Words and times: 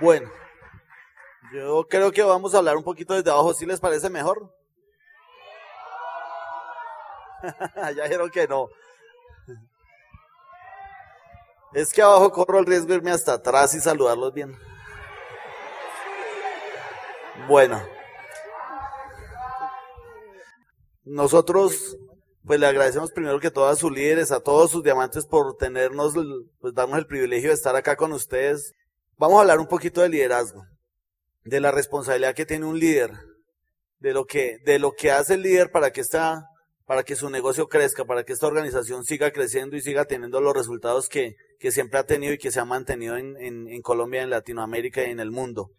Bueno, 0.00 0.30
yo 1.52 1.86
creo 1.88 2.12
que 2.12 2.22
vamos 2.22 2.54
a 2.54 2.58
hablar 2.58 2.76
un 2.76 2.84
poquito 2.84 3.14
desde 3.14 3.30
abajo, 3.30 3.52
¿sí 3.52 3.66
les 3.66 3.80
parece 3.80 4.08
mejor? 4.08 4.54
ya 7.96 8.04
dijeron 8.04 8.30
que 8.30 8.46
no. 8.46 8.68
Es 11.74 11.92
que 11.92 12.02
abajo 12.02 12.30
corro 12.30 12.58
el 12.58 12.66
riesgo 12.66 12.88
de 12.88 12.96
irme 12.96 13.10
hasta 13.10 13.34
atrás 13.34 13.74
y 13.74 13.80
saludarlos 13.80 14.32
bien. 14.32 14.56
Bueno. 17.48 17.82
Nosotros, 21.04 21.96
pues 22.46 22.60
le 22.60 22.66
agradecemos 22.66 23.10
primero 23.10 23.40
que 23.40 23.50
todo 23.50 23.68
a 23.68 23.76
sus 23.76 23.90
líderes, 23.90 24.30
a 24.30 24.40
todos 24.40 24.70
sus 24.70 24.84
diamantes 24.84 25.26
por 25.26 25.56
tenernos, 25.56 26.14
pues 26.60 26.74
darnos 26.74 26.98
el 26.98 27.06
privilegio 27.06 27.48
de 27.48 27.54
estar 27.54 27.74
acá 27.74 27.96
con 27.96 28.12
ustedes. 28.12 28.74
Vamos 29.22 29.38
a 29.38 29.42
hablar 29.42 29.60
un 29.60 29.68
poquito 29.68 30.00
de 30.00 30.08
liderazgo, 30.08 30.66
de 31.44 31.60
la 31.60 31.70
responsabilidad 31.70 32.34
que 32.34 32.44
tiene 32.44 32.66
un 32.66 32.80
líder, 32.80 33.12
de 34.00 34.12
lo 34.12 34.24
que, 34.24 34.58
de 34.64 34.80
lo 34.80 34.94
que 34.94 35.12
hace 35.12 35.34
el 35.34 35.42
líder 35.42 35.70
para 35.70 35.92
que 35.92 36.00
esta, 36.00 36.48
para 36.86 37.04
que 37.04 37.14
su 37.14 37.30
negocio 37.30 37.68
crezca, 37.68 38.04
para 38.04 38.24
que 38.24 38.32
esta 38.32 38.48
organización 38.48 39.04
siga 39.04 39.30
creciendo 39.30 39.76
y 39.76 39.80
siga 39.80 40.06
teniendo 40.06 40.40
los 40.40 40.52
resultados 40.54 41.08
que, 41.08 41.36
que 41.60 41.70
siempre 41.70 42.00
ha 42.00 42.04
tenido 42.04 42.32
y 42.32 42.38
que 42.38 42.50
se 42.50 42.58
ha 42.58 42.64
mantenido 42.64 43.16
en, 43.16 43.36
en, 43.36 43.68
en 43.68 43.80
Colombia, 43.80 44.24
en 44.24 44.30
Latinoamérica 44.30 45.06
y 45.06 45.12
en 45.12 45.20
el 45.20 45.30
mundo. 45.30 45.70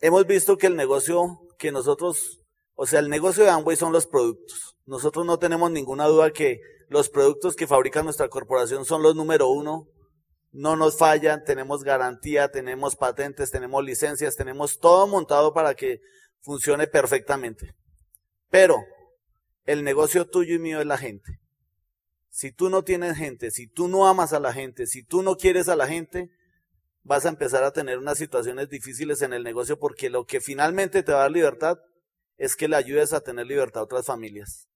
Hemos 0.00 0.26
visto 0.26 0.58
que 0.58 0.66
el 0.66 0.74
negocio 0.74 1.38
que 1.56 1.70
nosotros 1.70 2.40
o 2.74 2.84
sea, 2.84 2.98
el 2.98 3.08
negocio 3.08 3.44
de 3.44 3.50
Amway 3.50 3.76
son 3.76 3.92
los 3.92 4.08
productos. 4.08 4.74
Nosotros 4.86 5.24
no 5.24 5.38
tenemos 5.38 5.70
ninguna 5.70 6.06
duda 6.06 6.32
que 6.32 6.58
los 6.88 7.08
productos 7.08 7.54
que 7.54 7.68
fabrica 7.68 8.02
nuestra 8.02 8.28
corporación 8.28 8.84
son 8.84 9.04
los 9.04 9.14
número 9.14 9.48
uno. 9.48 9.86
No 10.50 10.76
nos 10.76 10.96
fallan, 10.96 11.44
tenemos 11.44 11.84
garantía, 11.84 12.50
tenemos 12.50 12.96
patentes, 12.96 13.50
tenemos 13.50 13.84
licencias, 13.84 14.36
tenemos 14.36 14.78
todo 14.78 15.06
montado 15.06 15.52
para 15.52 15.74
que 15.74 16.00
funcione 16.40 16.86
perfectamente. 16.86 17.74
Pero 18.50 18.82
el 19.64 19.84
negocio 19.84 20.26
tuyo 20.26 20.54
y 20.54 20.58
mío 20.58 20.80
es 20.80 20.86
la 20.86 20.96
gente. 20.96 21.40
Si 22.30 22.52
tú 22.52 22.70
no 22.70 22.82
tienes 22.84 23.16
gente, 23.16 23.50
si 23.50 23.66
tú 23.66 23.88
no 23.88 24.06
amas 24.06 24.32
a 24.32 24.40
la 24.40 24.52
gente, 24.52 24.86
si 24.86 25.02
tú 25.02 25.22
no 25.22 25.36
quieres 25.36 25.68
a 25.68 25.76
la 25.76 25.86
gente, 25.86 26.30
vas 27.02 27.26
a 27.26 27.30
empezar 27.30 27.64
a 27.64 27.72
tener 27.72 27.98
unas 27.98 28.18
situaciones 28.18 28.68
difíciles 28.68 29.22
en 29.22 29.32
el 29.32 29.42
negocio 29.42 29.78
porque 29.78 30.10
lo 30.10 30.24
que 30.24 30.40
finalmente 30.40 31.02
te 31.02 31.12
va 31.12 31.18
a 31.18 31.22
dar 31.22 31.30
libertad 31.30 31.78
es 32.36 32.54
que 32.54 32.68
le 32.68 32.76
ayudes 32.76 33.12
a 33.12 33.20
tener 33.20 33.46
libertad 33.46 33.80
a 33.80 33.84
otras 33.84 34.06
familias. 34.06 34.68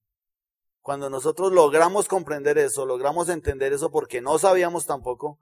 Cuando 0.80 1.08
nosotros 1.08 1.52
logramos 1.52 2.08
comprender 2.08 2.58
eso, 2.58 2.84
logramos 2.84 3.28
entender 3.28 3.72
eso 3.72 3.90
porque 3.90 4.20
no 4.20 4.38
sabíamos 4.38 4.86
tampoco, 4.86 5.38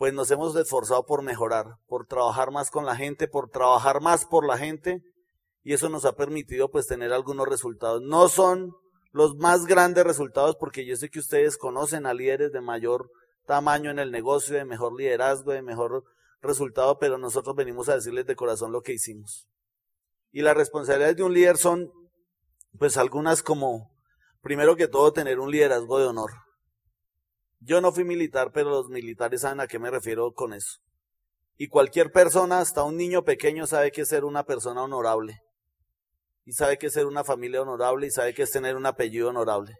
pues 0.00 0.14
nos 0.14 0.30
hemos 0.30 0.56
esforzado 0.56 1.04
por 1.04 1.20
mejorar, 1.20 1.76
por 1.86 2.06
trabajar 2.06 2.50
más 2.50 2.70
con 2.70 2.86
la 2.86 2.96
gente, 2.96 3.28
por 3.28 3.50
trabajar 3.50 4.00
más 4.00 4.24
por 4.24 4.46
la 4.46 4.56
gente 4.56 5.02
y 5.62 5.74
eso 5.74 5.90
nos 5.90 6.06
ha 6.06 6.16
permitido 6.16 6.70
pues 6.70 6.86
tener 6.86 7.12
algunos 7.12 7.46
resultados. 7.46 8.00
No 8.00 8.30
son 8.30 8.72
los 9.12 9.36
más 9.36 9.66
grandes 9.66 10.04
resultados 10.04 10.56
porque 10.58 10.86
yo 10.86 10.96
sé 10.96 11.10
que 11.10 11.18
ustedes 11.18 11.58
conocen 11.58 12.06
a 12.06 12.14
líderes 12.14 12.50
de 12.50 12.62
mayor 12.62 13.10
tamaño 13.44 13.90
en 13.90 13.98
el 13.98 14.10
negocio, 14.10 14.56
de 14.56 14.64
mejor 14.64 14.96
liderazgo, 14.96 15.52
de 15.52 15.60
mejor 15.60 16.04
resultado, 16.40 16.98
pero 16.98 17.18
nosotros 17.18 17.54
venimos 17.54 17.90
a 17.90 17.96
decirles 17.96 18.24
de 18.24 18.36
corazón 18.36 18.72
lo 18.72 18.80
que 18.80 18.94
hicimos. 18.94 19.48
Y 20.32 20.40
las 20.40 20.56
responsabilidades 20.56 21.18
de 21.18 21.24
un 21.24 21.34
líder 21.34 21.58
son, 21.58 21.90
pues 22.78 22.96
algunas 22.96 23.42
como, 23.42 23.90
primero 24.40 24.76
que 24.76 24.88
todo, 24.88 25.12
tener 25.12 25.40
un 25.40 25.50
liderazgo 25.50 25.98
de 25.98 26.06
honor. 26.06 26.30
Yo 27.60 27.82
no 27.82 27.92
fui 27.92 28.04
militar, 28.04 28.52
pero 28.52 28.70
los 28.70 28.88
militares 28.88 29.42
saben 29.42 29.60
a 29.60 29.66
qué 29.66 29.78
me 29.78 29.90
refiero 29.90 30.32
con 30.32 30.54
eso. 30.54 30.78
Y 31.58 31.68
cualquier 31.68 32.10
persona, 32.10 32.60
hasta 32.60 32.84
un 32.84 32.96
niño 32.96 33.22
pequeño, 33.22 33.66
sabe 33.66 33.92
que 33.92 34.00
es 34.00 34.08
ser 34.08 34.24
una 34.24 34.44
persona 34.44 34.82
honorable. 34.82 35.38
Y 36.46 36.54
sabe 36.54 36.78
que 36.78 36.86
es 36.86 36.94
ser 36.94 37.04
una 37.04 37.22
familia 37.22 37.60
honorable 37.60 38.06
y 38.06 38.10
sabe 38.10 38.32
que 38.32 38.44
es 38.44 38.50
tener 38.50 38.76
un 38.76 38.86
apellido 38.86 39.28
honorable. 39.28 39.74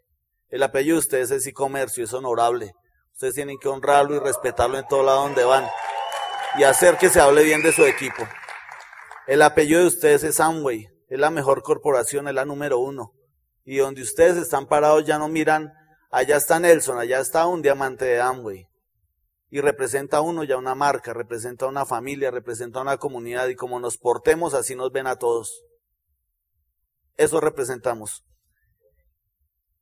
El 0.51 0.63
apellido 0.63 0.97
de 0.97 1.01
ustedes 1.01 1.31
es 1.31 1.47
y 1.47 1.53
comercio, 1.53 2.05
es 2.05 2.13
honorable. 2.13 2.73
Ustedes 3.15 3.35
tienen 3.35 3.59
que 3.59 3.69
honrarlo 3.69 4.15
y 4.15 4.19
respetarlo 4.19 4.79
en 4.79 4.87
todo 4.87 5.03
lado 5.03 5.23
donde 5.23 5.45
van. 5.45 5.67
Y 6.59 6.65
hacer 6.65 6.99
que 6.99 7.09
se 7.09 7.19
hable 7.19 7.45
bien 7.45 7.63
de 7.63 7.73
su 7.73 7.85
equipo. 7.85 8.29
El 9.27 9.41
apellido 9.41 9.81
de 9.81 9.87
ustedes 9.87 10.23
es 10.23 10.39
Amway, 10.39 10.87
es 11.09 11.19
la 11.19 11.31
mejor 11.31 11.63
corporación, 11.63 12.29
es 12.29 12.35
la 12.35 12.45
número 12.45 12.79
uno. 12.79 13.13
Y 13.65 13.79
donde 13.79 14.03
ustedes 14.03 14.37
están 14.37 14.67
parados 14.67 15.07
ya 15.07 15.19
no 15.19 15.29
miran, 15.29 15.73
allá 16.11 16.37
está 16.37 16.61
Nelson, 16.61 16.99
allá 16.99 17.21
está 17.21 17.47
un 17.47 17.63
diamante 17.63 18.05
de 18.05 18.21
Amway. 18.21 18.69
Y 19.49 19.61
representa 19.61 20.21
uno 20.21 20.45
ya 20.45 20.57
una 20.57 20.75
marca, 20.75 21.13
representa 21.13 21.67
una 21.67 21.85
familia, 21.85 22.31
representa 22.31 22.81
una 22.81 22.99
comunidad 22.99 23.49
y 23.49 23.57
como 23.57 23.81
nos 23.81 23.97
portemos 23.97 24.55
así 24.55 24.77
nos 24.77 24.93
ven 24.93 25.07
a 25.07 25.17
todos. 25.17 25.65
Eso 27.17 27.41
representamos. 27.41 28.25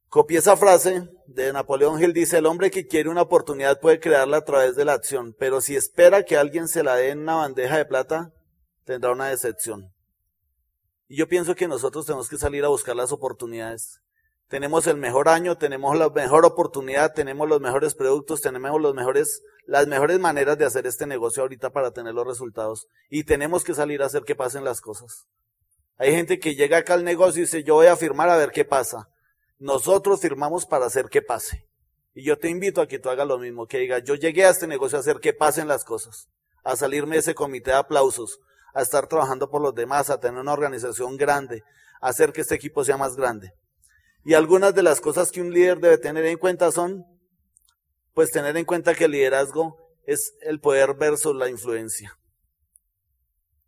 Copié 0.09 0.39
esa 0.39 0.57
frase 0.57 1.07
de 1.27 1.53
Napoleón 1.53 2.03
Hill, 2.03 2.15
dice, 2.15 2.39
el 2.39 2.47
hombre 2.47 2.71
que 2.71 2.87
quiere 2.87 3.11
una 3.11 3.21
oportunidad 3.23 3.79
puede 3.79 4.01
crearla 4.01 4.39
a 4.39 4.45
través 4.45 4.75
de 4.75 4.87
la 4.87 4.95
acción, 4.95 5.37
pero 5.39 5.61
si 5.61 5.77
espera 5.77 6.25
que 6.25 6.39
alguien 6.39 6.67
se 6.67 6.83
la 6.83 6.97
dé 6.97 7.11
en 7.11 7.19
una 7.19 7.35
bandeja 7.35 7.77
de 7.77 7.85
plata, 7.85 8.33
tendrá 8.85 9.13
una 9.13 9.29
decepción. 9.29 9.93
Y 11.09 11.19
yo 11.19 11.29
pienso 11.29 11.55
que 11.55 11.69
nosotros 11.69 12.07
tenemos 12.07 12.31
que 12.31 12.39
salir 12.39 12.65
a 12.65 12.69
buscar 12.69 12.97
las 12.97 13.13
oportunidades. 13.13 14.01
Tenemos 14.49 14.87
el 14.87 14.97
mejor 14.97 15.29
año, 15.29 15.59
tenemos 15.59 15.95
la 15.99 16.09
mejor 16.09 16.47
oportunidad, 16.47 17.13
tenemos 17.13 17.47
los 17.47 17.61
mejores 17.61 17.95
productos, 17.95 18.41
tenemos 18.41 18.81
los 18.81 18.95
mejores, 18.95 19.43
las 19.67 19.87
mejores 19.87 20.19
maneras 20.19 20.57
de 20.57 20.65
hacer 20.65 20.87
este 20.87 21.07
negocio 21.07 21.43
ahorita 21.43 21.69
para 21.69 21.91
tener 21.91 22.15
los 22.15 22.27
resultados. 22.27 22.87
Y 23.11 23.25
tenemos 23.25 23.63
que 23.63 23.75
salir 23.75 24.03
a 24.03 24.07
hacer 24.07 24.23
que 24.23 24.35
pasen 24.35 24.65
las 24.65 24.81
cosas. 24.81 25.27
Hay 25.99 26.13
gente 26.13 26.39
que 26.39 26.55
llega 26.55 26.79
acá 26.79 26.95
al 26.95 27.05
negocio 27.05 27.43
y 27.43 27.45
dice, 27.45 27.63
yo 27.63 27.75
voy 27.75 27.89
a 27.89 27.97
firmar 27.97 28.31
a 28.31 28.39
ver 28.39 28.51
qué 28.51 28.65
pasa. 28.65 29.11
Nosotros 29.59 30.21
firmamos 30.21 30.65
para 30.65 30.87
hacer 30.87 31.11
que 31.11 31.21
pase. 31.21 31.67
Y 32.15 32.25
yo 32.25 32.39
te 32.39 32.49
invito 32.49 32.81
a 32.81 32.89
que 32.89 32.99
tú 32.99 33.11
hagas 33.11 33.29
lo 33.29 33.39
mismo, 33.39 33.67
que 33.67 33.79
digas, 33.79 34.03
yo 34.05 34.15
llegué 34.15 34.47
a 34.47 34.51
este 34.51 34.67
negocio 34.67 34.97
a 34.97 35.03
hacer 35.03 35.21
que 35.21 35.35
pasen 35.35 35.69
las 35.69 35.85
cosas, 35.85 36.27
a 36.65 36.75
salirme 36.75 37.17
de 37.17 37.21
ese 37.21 37.35
comité 37.35 37.73
de 37.73 37.77
aplausos, 37.77 38.41
a 38.73 38.81
estar 38.81 39.09
trabajando 39.09 39.51
por 39.51 39.61
los 39.61 39.75
demás, 39.75 40.09
a 40.09 40.19
tener 40.19 40.41
una 40.41 40.55
organización 40.55 41.19
grande, 41.19 41.65
a 42.01 42.09
hacer 42.09 42.33
que 42.33 42.41
este 42.41 42.55
equipo 42.55 42.83
sea 42.83 42.97
más 42.97 43.15
grande. 43.15 43.53
Y 44.25 44.35
algunas 44.35 44.75
de 44.75 44.83
las 44.83 45.01
cosas 45.01 45.31
que 45.31 45.41
un 45.41 45.53
líder 45.53 45.79
debe 45.79 45.99
tener 45.99 46.25
en 46.27 46.39
cuenta 46.39 46.71
son, 46.73 47.05
pues 48.15 48.31
tener 48.31 48.57
en 48.57 48.65
cuenta 48.65 48.95
que 48.95 49.05
el 49.05 49.13
liderazgo 49.13 49.77
es 50.05 50.35
el 50.41 50.61
poder 50.61 50.95
versus 50.95 51.35
la 51.35 51.49
influencia. 51.49 52.19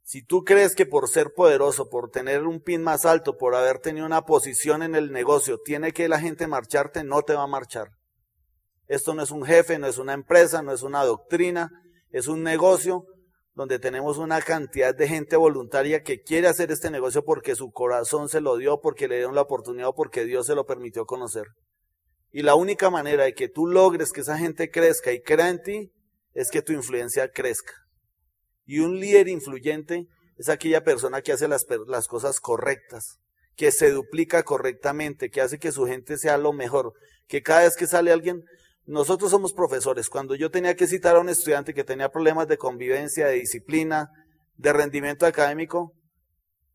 Si 0.02 0.22
tú 0.22 0.42
crees 0.42 0.74
que 0.74 0.86
por 0.86 1.08
ser 1.08 1.34
poderoso, 1.34 1.88
por 1.88 2.10
tener 2.10 2.42
un 2.42 2.60
pin 2.60 2.82
más 2.82 3.04
alto, 3.04 3.38
por 3.38 3.54
haber 3.54 3.78
tenido 3.78 4.04
una 4.06 4.22
posición 4.22 4.82
en 4.82 4.96
el 4.96 5.12
negocio, 5.12 5.60
tiene 5.64 5.92
que 5.92 6.08
la 6.08 6.18
gente 6.18 6.48
marcharte, 6.48 7.04
no 7.04 7.22
te 7.22 7.34
va 7.34 7.44
a 7.44 7.46
marchar. 7.46 7.92
Esto 8.88 9.14
no 9.14 9.22
es 9.22 9.30
un 9.30 9.44
jefe, 9.44 9.78
no 9.78 9.86
es 9.86 9.98
una 9.98 10.14
empresa, 10.14 10.62
no 10.62 10.72
es 10.72 10.82
una 10.82 11.04
doctrina, 11.04 11.70
es 12.10 12.26
un 12.26 12.42
negocio 12.42 13.06
donde 13.54 13.78
tenemos 13.78 14.18
una 14.18 14.40
cantidad 14.40 14.94
de 14.94 15.08
gente 15.08 15.36
voluntaria 15.36 16.02
que 16.02 16.22
quiere 16.22 16.48
hacer 16.48 16.70
este 16.70 16.90
negocio 16.90 17.24
porque 17.24 17.54
su 17.54 17.70
corazón 17.72 18.28
se 18.28 18.40
lo 18.40 18.56
dio, 18.56 18.80
porque 18.80 19.08
le 19.08 19.16
dieron 19.16 19.34
la 19.34 19.42
oportunidad 19.42 19.90
porque 19.96 20.24
Dios 20.24 20.46
se 20.46 20.54
lo 20.54 20.66
permitió 20.66 21.04
conocer. 21.04 21.46
Y 22.32 22.42
la 22.42 22.54
única 22.54 22.90
manera 22.90 23.24
de 23.24 23.34
que 23.34 23.48
tú 23.48 23.66
logres 23.66 24.12
que 24.12 24.20
esa 24.20 24.38
gente 24.38 24.70
crezca 24.70 25.12
y 25.12 25.20
crea 25.20 25.48
en 25.48 25.62
ti 25.62 25.92
es 26.32 26.50
que 26.50 26.62
tu 26.62 26.72
influencia 26.72 27.28
crezca. 27.30 27.72
Y 28.66 28.78
un 28.78 29.00
líder 29.00 29.28
influyente 29.28 30.06
es 30.36 30.48
aquella 30.48 30.84
persona 30.84 31.22
que 31.22 31.32
hace 31.32 31.48
las, 31.48 31.66
las 31.88 32.06
cosas 32.06 32.40
correctas, 32.40 33.18
que 33.56 33.72
se 33.72 33.90
duplica 33.90 34.44
correctamente, 34.44 35.28
que 35.28 35.40
hace 35.40 35.58
que 35.58 35.72
su 35.72 35.86
gente 35.86 36.16
sea 36.18 36.38
lo 36.38 36.52
mejor, 36.52 36.92
que 37.26 37.42
cada 37.42 37.62
vez 37.62 37.76
que 37.76 37.88
sale 37.88 38.12
alguien 38.12 38.44
nosotros 38.90 39.30
somos 39.30 39.52
profesores. 39.52 40.10
Cuando 40.10 40.34
yo 40.34 40.50
tenía 40.50 40.74
que 40.74 40.88
citar 40.88 41.14
a 41.14 41.20
un 41.20 41.28
estudiante 41.28 41.74
que 41.74 41.84
tenía 41.84 42.10
problemas 42.10 42.48
de 42.48 42.58
convivencia, 42.58 43.28
de 43.28 43.34
disciplina, 43.34 44.10
de 44.56 44.72
rendimiento 44.72 45.26
académico, 45.26 45.94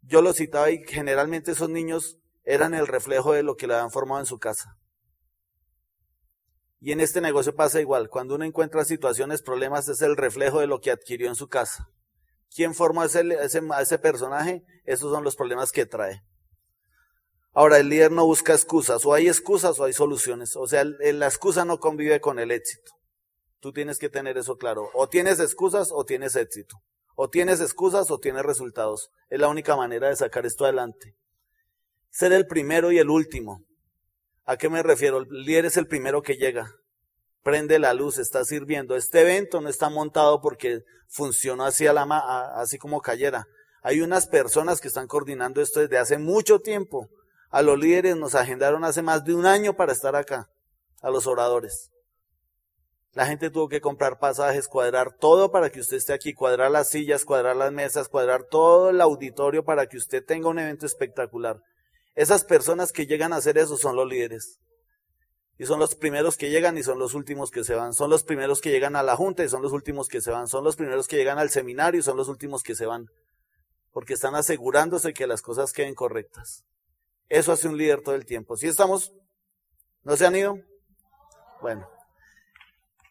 yo 0.02 0.22
lo 0.22 0.32
citaba 0.32 0.72
y 0.72 0.82
generalmente 0.88 1.52
esos 1.52 1.70
niños 1.70 2.18
eran 2.46 2.74
el 2.74 2.88
reflejo 2.88 3.34
de 3.34 3.44
lo 3.44 3.58
que 3.58 3.68
le 3.68 3.74
habían 3.74 3.92
formado 3.92 4.22
en 4.22 4.26
su 4.26 4.40
casa. 4.40 4.78
Y 6.80 6.94
en 6.94 7.02
este 7.02 7.20
negocio 7.20 7.54
pasa 7.54 7.82
igual. 7.82 8.08
Cuando 8.08 8.36
uno 8.36 8.46
encuentra 8.46 8.86
situaciones, 8.86 9.42
problemas, 9.42 9.90
es 9.90 10.02
el 10.02 10.16
reflejo 10.16 10.62
de 10.62 10.68
lo 10.68 10.80
que 10.80 10.92
adquirió 10.92 11.28
en 11.28 11.36
su 11.36 11.50
casa. 11.50 11.90
¿Quién 12.50 12.74
formó 12.76 13.02
a 13.02 13.08
ese, 13.08 13.24
ese 13.42 14.00
personaje? 14.00 14.64
Esos 14.86 15.12
son 15.12 15.26
los 15.26 15.36
problemas 15.36 15.74
que 15.74 15.86
trae. 15.86 16.24
Ahora, 17.56 17.78
el 17.78 17.88
líder 17.88 18.12
no 18.12 18.26
busca 18.26 18.54
excusas, 18.54 19.06
o 19.06 19.14
hay 19.14 19.30
excusas 19.30 19.80
o 19.80 19.86
hay 19.86 19.94
soluciones. 19.94 20.58
O 20.58 20.68
sea, 20.68 20.84
la 20.84 21.26
excusa 21.26 21.64
no 21.64 21.80
convive 21.80 22.20
con 22.20 22.38
el 22.38 22.52
éxito. 22.52 22.92
Tú 23.62 23.72
tienes 23.72 23.98
que 23.98 24.10
tener 24.10 24.38
eso 24.38 24.58
claro. 24.58 24.90
O 24.94 25.08
tienes 25.08 25.40
excusas 25.40 25.90
o 25.92 26.04
tienes 26.04 26.36
éxito. 26.36 26.82
O 27.16 27.30
tienes 27.30 27.62
excusas 27.62 28.12
o 28.12 28.20
tienes 28.20 28.44
resultados. 28.44 29.10
Es 29.30 29.40
la 29.40 29.48
única 29.48 29.78
manera 29.78 30.10
de 30.10 30.18
sacar 30.18 30.46
esto 30.46 30.66
adelante. 30.66 31.16
Ser 32.12 32.34
el 32.34 32.46
primero 32.46 32.92
y 32.92 33.00
el 33.00 33.10
último. 33.10 33.64
¿A 34.44 34.58
qué 34.58 34.68
me 34.68 34.84
refiero? 34.84 35.20
El 35.20 35.30
líder 35.30 35.66
es 35.66 35.78
el 35.78 35.88
primero 35.88 36.22
que 36.22 36.36
llega. 36.36 36.76
prende 37.42 37.80
la 37.80 37.94
luz, 37.94 38.18
está 38.18 38.44
sirviendo. 38.44 38.98
Este 38.98 39.22
evento 39.22 39.62
no 39.62 39.70
está 39.70 39.90
montado 39.90 40.42
porque 40.42 40.82
funcionó 41.08 41.64
así, 41.64 41.88
a 41.88 41.94
la, 41.94 42.04
así 42.56 42.78
como 42.78 43.02
cayera. 43.02 43.48
Hay 43.82 44.02
unas 44.02 44.28
personas 44.28 44.82
que 44.82 44.90
están 44.90 45.08
coordinando 45.08 45.62
esto 45.62 45.80
desde 45.80 45.98
hace 45.98 46.18
mucho 46.18 46.60
tiempo. 46.60 47.10
A 47.56 47.62
los 47.62 47.80
líderes 47.80 48.18
nos 48.18 48.36
agendaron 48.36 48.84
hace 48.84 49.02
más 49.02 49.24
de 49.24 49.34
un 49.34 49.46
año 49.46 49.78
para 49.78 49.94
estar 49.94 50.14
acá, 50.18 50.50
a 51.02 51.10
los 51.10 51.26
oradores. 51.26 51.90
La 53.14 53.28
gente 53.28 53.50
tuvo 53.50 53.70
que 53.70 53.80
comprar 53.80 54.20
pasajes, 54.20 54.68
cuadrar 54.68 55.16
todo 55.18 55.50
para 55.54 55.70
que 55.70 55.80
usted 55.80 55.96
esté 55.96 56.12
aquí, 56.12 56.34
cuadrar 56.34 56.70
las 56.70 56.90
sillas, 56.90 57.24
cuadrar 57.24 57.56
las 57.56 57.72
mesas, 57.72 58.10
cuadrar 58.10 58.44
todo 58.44 58.90
el 58.90 59.00
auditorio 59.00 59.64
para 59.64 59.88
que 59.88 59.96
usted 59.96 60.22
tenga 60.22 60.50
un 60.50 60.60
evento 60.60 60.86
espectacular. 60.86 61.62
Esas 62.14 62.44
personas 62.44 62.92
que 62.92 63.08
llegan 63.08 63.32
a 63.32 63.38
hacer 63.38 63.58
eso 63.58 63.78
son 63.78 63.96
los 63.96 64.10
líderes. 64.10 64.60
Y 65.58 65.66
son 65.66 65.80
los 65.80 65.96
primeros 65.96 66.36
que 66.36 66.50
llegan 66.50 66.78
y 66.78 66.84
son 66.84 67.00
los 67.00 67.14
últimos 67.14 67.52
que 67.52 67.64
se 67.64 67.74
van. 67.74 67.94
Son 67.94 68.10
los 68.10 68.26
primeros 68.26 68.60
que 68.60 68.72
llegan 68.72 68.98
a 68.98 69.04
la 69.04 69.16
junta 69.16 69.46
y 69.46 69.48
son 69.48 69.62
los 69.62 69.72
últimos 69.72 70.10
que 70.10 70.20
se 70.20 70.32
van. 70.32 70.50
Son 70.50 70.66
los 70.66 70.76
primeros 70.76 71.08
que 71.08 71.16
llegan 71.16 71.40
al 71.40 71.50
seminario 71.50 72.02
y 72.02 72.04
son 72.04 72.18
los 72.18 72.28
últimos 72.28 72.64
que 72.64 72.76
se 72.76 72.86
van. 72.86 73.06
Porque 73.94 74.16
están 74.16 74.36
asegurándose 74.36 75.14
que 75.14 75.26
las 75.26 75.42
cosas 75.42 75.72
queden 75.72 75.96
correctas. 75.96 76.66
Eso 77.30 77.52
hace 77.52 77.68
un 77.68 77.78
líder 77.78 78.02
todo 78.02 78.16
el 78.16 78.26
tiempo. 78.26 78.58
¿Sí 78.58 78.68
estamos? 78.68 79.14
¿No 80.04 80.16
se 80.16 80.26
han 80.26 80.36
ido? 80.36 80.58
Bueno. 81.62 81.90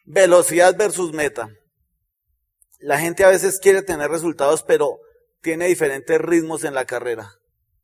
Velocidad 0.05 0.77
versus 0.77 1.13
meta. 1.13 1.49
La 2.79 2.99
gente 2.99 3.25
a 3.25 3.29
veces 3.29 3.59
quiere 3.59 3.83
tener 3.83 4.11
resultados, 4.11 4.63
pero 4.63 5.01
tiene 5.41 5.67
diferentes 5.67 6.21
ritmos 6.21 6.65
en 6.65 6.75
la 6.75 6.85
carrera. 6.85 7.33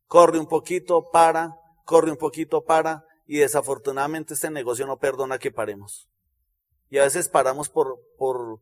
Corre 0.07 0.39
un 0.39 0.47
poquito, 0.47 1.09
para, 1.11 1.55
corre 1.85 2.11
un 2.11 2.17
poquito, 2.17 2.63
para 2.63 3.05
y 3.25 3.37
desafortunadamente 3.37 4.33
este 4.33 4.49
negocio 4.49 4.85
no 4.85 4.99
perdona 4.99 5.39
que 5.39 5.51
paremos. 5.51 6.09
Y 6.89 6.97
a 6.97 7.03
veces 7.03 7.29
paramos 7.29 7.69
por, 7.69 7.97
por, 8.17 8.59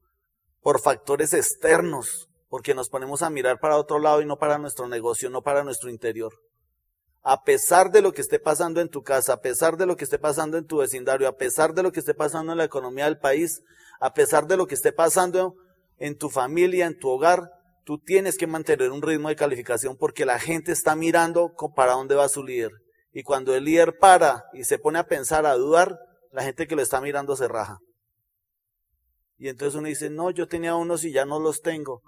por 0.61 0.79
factores 0.79 1.33
externos, 1.33 2.29
porque 2.49 2.75
nos 2.75 2.89
ponemos 2.89 3.23
a 3.23 3.29
mirar 3.29 3.59
para 3.59 3.77
otro 3.77 3.99
lado 3.99 4.21
y 4.21 4.25
no 4.25 4.37
para 4.37 4.59
nuestro 4.59 4.87
negocio, 4.87 5.29
no 5.29 5.41
para 5.41 5.63
nuestro 5.63 5.89
interior. 5.89 6.33
A 7.21 7.43
pesar 7.43 7.91
de 7.91 8.01
lo 8.01 8.13
que 8.13 8.21
esté 8.21 8.39
pasando 8.39 8.81
en 8.81 8.89
tu 8.89 9.03
casa, 9.03 9.33
a 9.33 9.41
pesar 9.41 9.77
de 9.77 9.85
lo 9.85 9.97
que 9.97 10.05
esté 10.05 10.19
pasando 10.19 10.57
en 10.57 10.65
tu 10.65 10.77
vecindario, 10.77 11.27
a 11.27 11.37
pesar 11.37 11.73
de 11.73 11.83
lo 11.83 11.91
que 11.91 11.99
esté 11.99 12.13
pasando 12.13 12.53
en 12.53 12.57
la 12.57 12.63
economía 12.63 13.05
del 13.05 13.19
país, 13.19 13.61
a 13.99 14.13
pesar 14.13 14.47
de 14.47 14.57
lo 14.57 14.67
que 14.67 14.75
esté 14.75 14.91
pasando 14.91 15.55
en 15.97 16.17
tu 16.17 16.29
familia, 16.29 16.85
en 16.85 16.97
tu 16.97 17.09
hogar, 17.09 17.51
tú 17.83 17.99
tienes 17.99 18.37
que 18.37 18.47
mantener 18.47 18.91
un 18.91 19.01
ritmo 19.01 19.29
de 19.29 19.35
calificación 19.35 19.97
porque 19.97 20.25
la 20.25 20.39
gente 20.39 20.71
está 20.71 20.95
mirando 20.95 21.53
para 21.75 21.93
dónde 21.93 22.15
va 22.15 22.29
su 22.29 22.43
líder. 22.43 22.71
Y 23.11 23.23
cuando 23.23 23.53
el 23.55 23.65
líder 23.65 23.97
para 23.97 24.45
y 24.53 24.63
se 24.63 24.79
pone 24.79 24.99
a 24.99 25.07
pensar, 25.07 25.45
a 25.45 25.55
dudar, 25.55 25.99
la 26.31 26.43
gente 26.43 26.67
que 26.67 26.75
lo 26.75 26.81
está 26.81 27.01
mirando 27.01 27.35
se 27.35 27.47
raja. 27.47 27.79
Y 29.37 29.47
entonces 29.47 29.75
uno 29.75 29.87
dice, 29.87 30.09
no, 30.09 30.31
yo 30.31 30.47
tenía 30.47 30.75
unos 30.75 31.03
y 31.03 31.11
ya 31.11 31.25
no 31.25 31.39
los 31.39 31.61
tengo. 31.61 32.01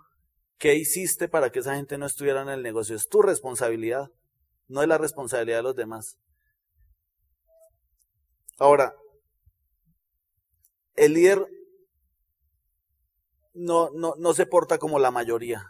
¿Qué 0.57 0.75
hiciste 0.75 1.27
para 1.27 1.49
que 1.49 1.59
esa 1.59 1.75
gente 1.75 1.97
no 1.97 2.05
estuviera 2.05 2.41
en 2.41 2.49
el 2.49 2.61
negocio? 2.61 2.95
Es 2.95 3.07
tu 3.07 3.21
responsabilidad, 3.21 4.09
no 4.71 4.81
es 4.81 4.87
la 4.87 4.97
responsabilidad 4.97 5.57
de 5.57 5.63
los 5.63 5.75
demás. 5.75 6.17
Ahora, 8.57 8.95
el 10.95 11.13
líder 11.13 11.45
no, 13.53 13.89
no, 13.91 14.15
no 14.17 14.33
se 14.33 14.45
porta 14.45 14.77
como 14.77 14.97
la 14.97 15.11
mayoría. 15.11 15.67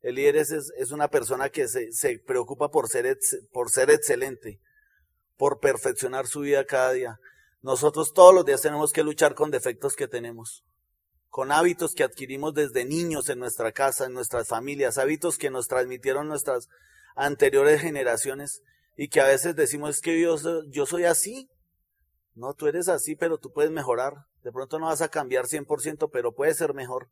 El 0.00 0.14
líder 0.14 0.36
es, 0.36 0.50
es 0.52 0.90
una 0.92 1.08
persona 1.08 1.50
que 1.50 1.66
se, 1.66 1.92
se 1.92 2.18
preocupa 2.20 2.70
por 2.70 2.88
ser, 2.88 3.18
por 3.52 3.70
ser 3.70 3.90
excelente, 3.90 4.60
por 5.36 5.58
perfeccionar 5.58 6.26
su 6.26 6.40
vida 6.40 6.64
cada 6.64 6.92
día. 6.92 7.18
Nosotros 7.62 8.12
todos 8.14 8.34
los 8.34 8.44
días 8.44 8.62
tenemos 8.62 8.92
que 8.92 9.02
luchar 9.02 9.34
con 9.34 9.50
defectos 9.50 9.96
que 9.96 10.08
tenemos, 10.08 10.64
con 11.28 11.50
hábitos 11.50 11.94
que 11.94 12.04
adquirimos 12.04 12.54
desde 12.54 12.84
niños 12.84 13.28
en 13.28 13.40
nuestra 13.40 13.72
casa, 13.72 14.06
en 14.06 14.14
nuestras 14.14 14.48
familias, 14.48 14.98
hábitos 14.98 15.36
que 15.36 15.50
nos 15.50 15.66
transmitieron 15.66 16.28
nuestras 16.28 16.68
anteriores 17.16 17.80
generaciones 17.80 18.62
y 18.96 19.08
que 19.08 19.20
a 19.20 19.26
veces 19.26 19.56
decimos 19.56 19.96
es 19.96 20.00
que 20.02 20.20
yo, 20.20 20.86
soy 20.86 21.04
así. 21.04 21.48
No, 22.34 22.54
tú 22.54 22.66
eres 22.66 22.88
así, 22.88 23.16
pero 23.16 23.38
tú 23.38 23.52
puedes 23.52 23.70
mejorar. 23.70 24.14
De 24.42 24.52
pronto 24.52 24.78
no 24.78 24.86
vas 24.86 25.02
a 25.02 25.08
cambiar 25.08 25.46
100%, 25.46 26.10
pero 26.12 26.34
puedes 26.34 26.56
ser 26.56 26.74
mejor. 26.74 27.08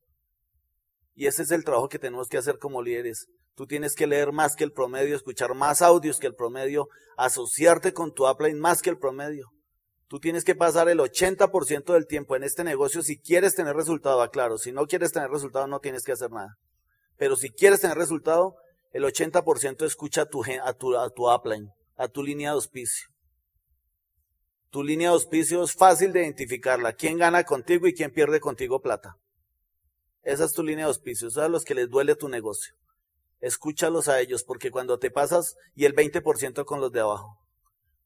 Y 1.14 1.26
ese 1.26 1.42
es 1.42 1.50
el 1.50 1.64
trabajo 1.64 1.88
que 1.88 1.98
tenemos 1.98 2.28
que 2.28 2.38
hacer 2.38 2.58
como 2.58 2.82
líderes. 2.82 3.26
Tú 3.54 3.66
tienes 3.66 3.94
que 3.94 4.06
leer 4.06 4.32
más 4.32 4.54
que 4.54 4.64
el 4.64 4.72
promedio, 4.72 5.16
escuchar 5.16 5.54
más 5.54 5.82
audios 5.82 6.18
que 6.18 6.28
el 6.28 6.34
promedio, 6.34 6.88
asociarte 7.16 7.92
con 7.92 8.14
tu 8.14 8.28
upline 8.28 8.58
más 8.58 8.82
que 8.82 8.90
el 8.90 8.98
promedio. 8.98 9.48
Tú 10.08 10.20
tienes 10.20 10.44
que 10.44 10.54
pasar 10.54 10.88
el 10.88 11.00
80% 11.00 11.92
del 11.92 12.06
tiempo 12.06 12.36
en 12.36 12.42
este 12.42 12.64
negocio 12.64 13.02
si 13.02 13.18
quieres 13.18 13.54
tener 13.54 13.76
resultado, 13.76 14.26
claro. 14.30 14.56
Si 14.56 14.72
no 14.72 14.86
quieres 14.86 15.12
tener 15.12 15.30
resultado, 15.30 15.66
no 15.66 15.80
tienes 15.80 16.04
que 16.04 16.12
hacer 16.12 16.30
nada. 16.30 16.56
Pero 17.16 17.36
si 17.36 17.50
quieres 17.50 17.80
tener 17.80 17.98
resultado, 17.98 18.56
el 18.92 19.04
80% 19.04 19.84
escucha 19.84 20.22
a 20.22 20.26
tu, 20.26 20.42
a 20.44 20.72
tu, 20.72 20.96
a 20.96 21.10
tu 21.10 21.30
upline, 21.30 21.70
a 21.96 22.08
tu 22.08 22.22
línea 22.22 22.50
de 22.50 22.54
auspicio. 22.54 23.08
Tu 24.70 24.82
línea 24.82 25.08
de 25.08 25.14
auspicio 25.14 25.62
es 25.62 25.72
fácil 25.72 26.12
de 26.12 26.22
identificarla. 26.22 26.92
¿Quién 26.92 27.18
gana 27.18 27.44
contigo 27.44 27.86
y 27.86 27.94
quién 27.94 28.12
pierde 28.12 28.40
contigo 28.40 28.80
plata? 28.80 29.16
Esa 30.22 30.44
es 30.44 30.52
tu 30.52 30.62
línea 30.62 30.84
de 30.84 30.90
auspicio, 30.90 31.28
a 31.40 31.48
los 31.48 31.64
que 31.64 31.74
les 31.74 31.88
duele 31.88 32.14
tu 32.14 32.28
negocio. 32.28 32.74
Escúchalos 33.40 34.08
a 34.08 34.20
ellos, 34.20 34.44
porque 34.44 34.70
cuando 34.70 34.98
te 34.98 35.10
pasas, 35.10 35.56
y 35.74 35.84
el 35.84 35.94
20% 35.94 36.64
con 36.64 36.80
los 36.80 36.92
de 36.92 37.00
abajo, 37.00 37.38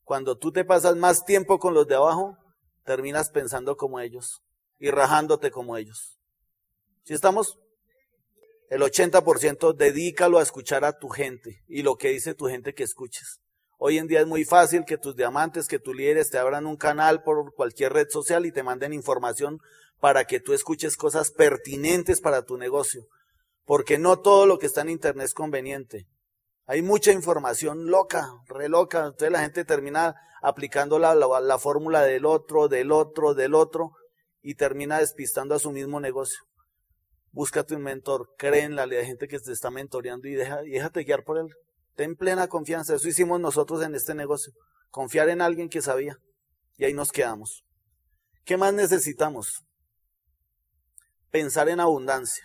cuando 0.05 0.37
tú 0.37 0.52
te 0.52 0.64
pasas 0.64 0.96
más 0.96 1.25
tiempo 1.25 1.58
con 1.58 1.75
los 1.75 1.87
de 1.87 1.94
abajo, 1.94 2.37
terminas 2.84 3.31
pensando 3.31 3.76
como 3.76 3.99
ellos 3.99 4.43
y 4.79 4.90
rajándote 4.90 5.50
como 5.50 5.76
ellos. 5.76 6.19
¿Sí 7.05 7.14
estamos? 7.14 7.58
El 8.73 8.81
80% 8.81 9.77
dedícalo 9.77 10.39
a 10.39 10.43
escuchar 10.43 10.87
a 10.87 10.97
tu 10.99 11.11
gente 11.11 11.63
y 11.69 11.83
lo 11.83 11.97
que 11.97 12.09
dice 12.09 12.33
tu 12.33 12.47
gente 12.47 12.73
que 12.73 12.85
escuches. 12.85 13.43
Hoy 13.77 13.99
en 13.99 14.07
día 14.07 14.23
es 14.23 14.27
muy 14.27 14.47
fácil 14.47 14.87
que 14.87 14.97
tus 14.97 15.15
diamantes, 15.15 15.69
que 15.69 15.79
tus 15.79 15.95
líderes 15.95 16.31
te 16.31 16.39
abran 16.39 16.65
un 16.65 16.79
canal 16.79 17.23
por 17.23 17.53
cualquier 17.53 17.93
red 17.93 18.09
social 18.09 18.47
y 18.47 18.51
te 18.51 18.63
manden 18.63 18.95
información 18.95 19.59
para 20.01 20.25
que 20.25 20.41
tú 20.41 20.55
escuches 20.55 20.97
cosas 20.97 21.33
pertinentes 21.33 22.23
para 22.23 22.47
tu 22.47 22.57
negocio. 22.57 23.03
Porque 23.67 23.99
no 23.99 24.21
todo 24.21 24.47
lo 24.47 24.59
que 24.59 24.69
está 24.69 24.81
en 24.81 24.89
Internet 24.89 25.27
es 25.27 25.35
conveniente. 25.35 26.07
Hay 26.65 26.81
mucha 26.81 27.13
información 27.13 27.91
loca, 27.91 28.27
re 28.47 28.71
loca. 28.71 29.01
Entonces 29.01 29.33
la 29.33 29.41
gente 29.41 29.67
termina 29.67 30.15
aplicando 30.41 30.99
la, 30.99 31.15
la, 31.15 31.59
fórmula 31.59 32.05
del 32.05 32.25
otro, 32.25 32.69
del 32.69 32.91
otro, 32.91 33.35
del 33.35 33.55
otro, 33.55 33.91
y 34.41 34.55
termina 34.55 34.99
despistando 34.99 35.55
a 35.55 35.59
su 35.59 35.73
mismo 35.73 36.01
negocio. 36.01 36.41
Búscate 37.32 37.75
un 37.75 37.82
mentor, 37.82 38.29
cree 38.38 38.62
en 38.62 38.76
la 38.76 38.87
de 38.87 39.05
gente 39.05 39.26
que 39.26 39.38
te 39.38 39.53
está 39.53 39.70
mentoreando 39.70 40.29
y, 40.29 40.34
déjate 40.34 41.03
guiar 41.03 41.24
por 41.24 41.39
él. 41.39 41.48
Ten 41.96 42.15
plena 42.15 42.46
confianza. 42.48 42.94
Eso 42.94 43.08
hicimos 43.08 43.41
nosotros 43.41 43.82
en 43.82 43.94
este 43.94 44.15
negocio. 44.15 44.53
Confiar 44.91 45.29
en 45.29 45.41
alguien 45.41 45.69
que 45.69 45.82
sabía. 45.82 46.17
Y 46.77 46.84
ahí 46.84 46.94
nos 46.94 47.10
quedamos. 47.10 47.65
¿Qué 48.44 48.56
más 48.56 48.72
necesitamos? 48.72 49.65
pensar 51.32 51.69
en 51.69 51.81
abundancia. 51.81 52.44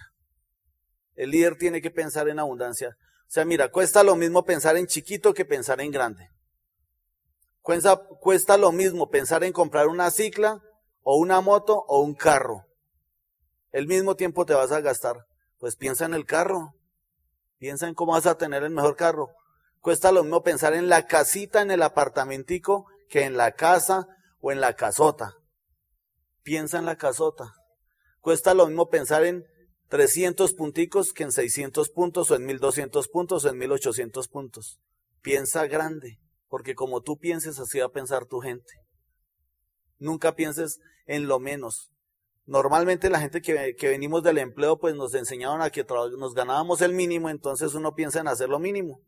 El 1.13 1.31
líder 1.31 1.57
tiene 1.57 1.81
que 1.81 1.91
pensar 1.91 2.29
en 2.29 2.39
abundancia. 2.39 2.95
O 2.97 3.29
sea, 3.29 3.45
mira, 3.45 3.69
cuesta 3.69 4.01
lo 4.01 4.15
mismo 4.15 4.45
pensar 4.45 4.77
en 4.77 4.87
chiquito 4.87 5.33
que 5.33 5.45
pensar 5.45 5.81
en 5.81 5.91
grande. 5.91 6.29
Cuesta 7.61 8.57
lo 8.57 8.71
mismo 8.71 9.09
pensar 9.09 9.43
en 9.43 9.51
comprar 9.51 9.87
una 9.87 10.09
cicla 10.09 10.61
o 11.01 11.17
una 11.17 11.41
moto 11.41 11.83
o 11.87 12.01
un 12.01 12.15
carro. 12.15 12.65
El 13.77 13.85
mismo 13.85 14.15
tiempo 14.15 14.43
te 14.43 14.55
vas 14.55 14.71
a 14.71 14.81
gastar. 14.81 15.27
Pues 15.59 15.75
piensa 15.75 16.05
en 16.05 16.15
el 16.15 16.25
carro. 16.25 16.73
Piensa 17.59 17.87
en 17.87 17.93
cómo 17.93 18.13
vas 18.13 18.25
a 18.25 18.35
tener 18.35 18.63
el 18.63 18.71
mejor 18.71 18.95
carro. 18.95 19.29
Cuesta 19.81 20.11
lo 20.11 20.23
mismo 20.23 20.41
pensar 20.41 20.73
en 20.73 20.89
la 20.89 21.05
casita, 21.05 21.61
en 21.61 21.69
el 21.69 21.83
apartamentico, 21.83 22.87
que 23.07 23.21
en 23.21 23.37
la 23.37 23.51
casa 23.51 24.07
o 24.41 24.51
en 24.51 24.61
la 24.61 24.73
casota. 24.73 25.35
Piensa 26.41 26.79
en 26.79 26.85
la 26.85 26.95
casota. 26.95 27.53
Cuesta 28.19 28.55
lo 28.55 28.65
mismo 28.65 28.89
pensar 28.89 29.23
en 29.25 29.45
300 29.89 30.55
punticos 30.55 31.13
que 31.13 31.21
en 31.21 31.31
600 31.31 31.91
puntos 31.91 32.31
o 32.31 32.35
en 32.35 32.47
1200 32.47 33.07
puntos 33.09 33.45
o 33.45 33.49
en 33.49 33.59
1800 33.59 34.27
puntos. 34.27 34.79
Piensa 35.21 35.67
grande, 35.67 36.17
porque 36.47 36.73
como 36.73 37.01
tú 37.01 37.19
pienses, 37.19 37.59
así 37.59 37.77
va 37.77 37.85
a 37.85 37.91
pensar 37.91 38.25
tu 38.25 38.39
gente. 38.39 38.73
Nunca 39.99 40.33
pienses 40.33 40.79
en 41.05 41.27
lo 41.27 41.37
menos. 41.37 41.91
Normalmente 42.47 43.09
la 43.09 43.19
gente 43.19 43.41
que, 43.41 43.75
que 43.75 43.89
venimos 43.89 44.23
del 44.23 44.39
empleo, 44.39 44.79
pues 44.79 44.95
nos 44.95 45.13
enseñaron 45.13 45.61
a 45.61 45.69
que 45.69 45.85
nos 46.17 46.33
ganábamos 46.33 46.81
el 46.81 46.93
mínimo, 46.93 47.29
entonces 47.29 47.75
uno 47.75 47.93
piensa 47.93 48.21
en 48.21 48.29
hacer 48.29 48.49
lo 48.49 48.57
mínimo. 48.57 49.01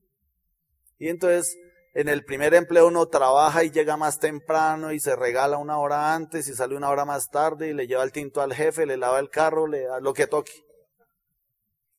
Y 0.98 1.08
entonces 1.08 1.58
en 1.94 2.08
el 2.08 2.24
primer 2.24 2.54
empleo 2.54 2.88
uno 2.88 3.08
trabaja 3.08 3.64
y 3.64 3.72
llega 3.72 3.98
más 3.98 4.20
temprano 4.20 4.92
y 4.92 5.00
se 5.00 5.16
regala 5.16 5.58
una 5.58 5.80
hora 5.80 6.14
antes 6.14 6.48
y 6.48 6.54
sale 6.54 6.76
una 6.76 6.90
hora 6.90 7.06
más 7.06 7.30
tarde 7.30 7.70
y 7.70 7.74
le 7.74 7.88
lleva 7.88 8.04
el 8.04 8.12
tinto 8.12 8.42
al 8.42 8.54
jefe, 8.54 8.86
le 8.86 8.98
lava 8.98 9.20
el 9.20 9.30
carro, 9.30 9.68
le 9.68 9.84
da 9.84 10.00
lo 10.00 10.14
que 10.14 10.28
toque. 10.28 10.52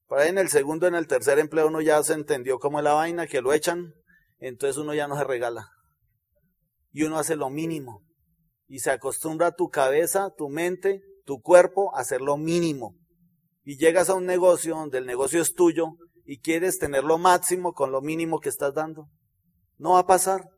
Por 0.06 0.18
ahí 0.18 0.28
en 0.28 0.38
el 0.38 0.48
segundo, 0.48 0.86
en 0.86 0.94
el 0.94 1.06
tercer 1.06 1.38
empleo 1.38 1.68
uno 1.68 1.80
ya 1.80 2.02
se 2.02 2.12
entendió 2.12 2.58
cómo 2.58 2.78
es 2.78 2.84
la 2.84 2.92
vaina, 2.92 3.26
que 3.26 3.40
lo 3.40 3.52
echan, 3.52 3.94
entonces 4.38 4.76
uno 4.76 4.94
ya 4.94 5.08
no 5.08 5.16
se 5.16 5.24
regala. 5.24 5.70
Y 6.92 7.04
uno 7.04 7.18
hace 7.18 7.34
lo 7.34 7.48
mínimo. 7.48 8.02
Y 8.68 8.80
se 8.80 8.90
acostumbra 8.90 9.52
tu 9.52 9.70
cabeza, 9.70 10.34
tu 10.36 10.48
mente, 10.48 11.02
tu 11.24 11.40
cuerpo 11.40 11.94
hacer 11.96 12.20
lo 12.20 12.36
mínimo. 12.36 12.94
Y 13.64 13.76
llegas 13.76 14.08
a 14.08 14.14
un 14.14 14.26
negocio 14.26 14.74
donde 14.74 14.98
el 14.98 15.06
negocio 15.06 15.42
es 15.42 15.54
tuyo 15.54 15.92
y 16.24 16.40
quieres 16.40 16.78
tener 16.78 17.04
lo 17.04 17.18
máximo 17.18 17.72
con 17.72 17.92
lo 17.92 18.00
mínimo 18.00 18.40
que 18.40 18.48
estás 18.48 18.74
dando. 18.74 19.08
No 19.78 19.92
va 19.92 20.00
a 20.00 20.06
pasar. 20.06 20.48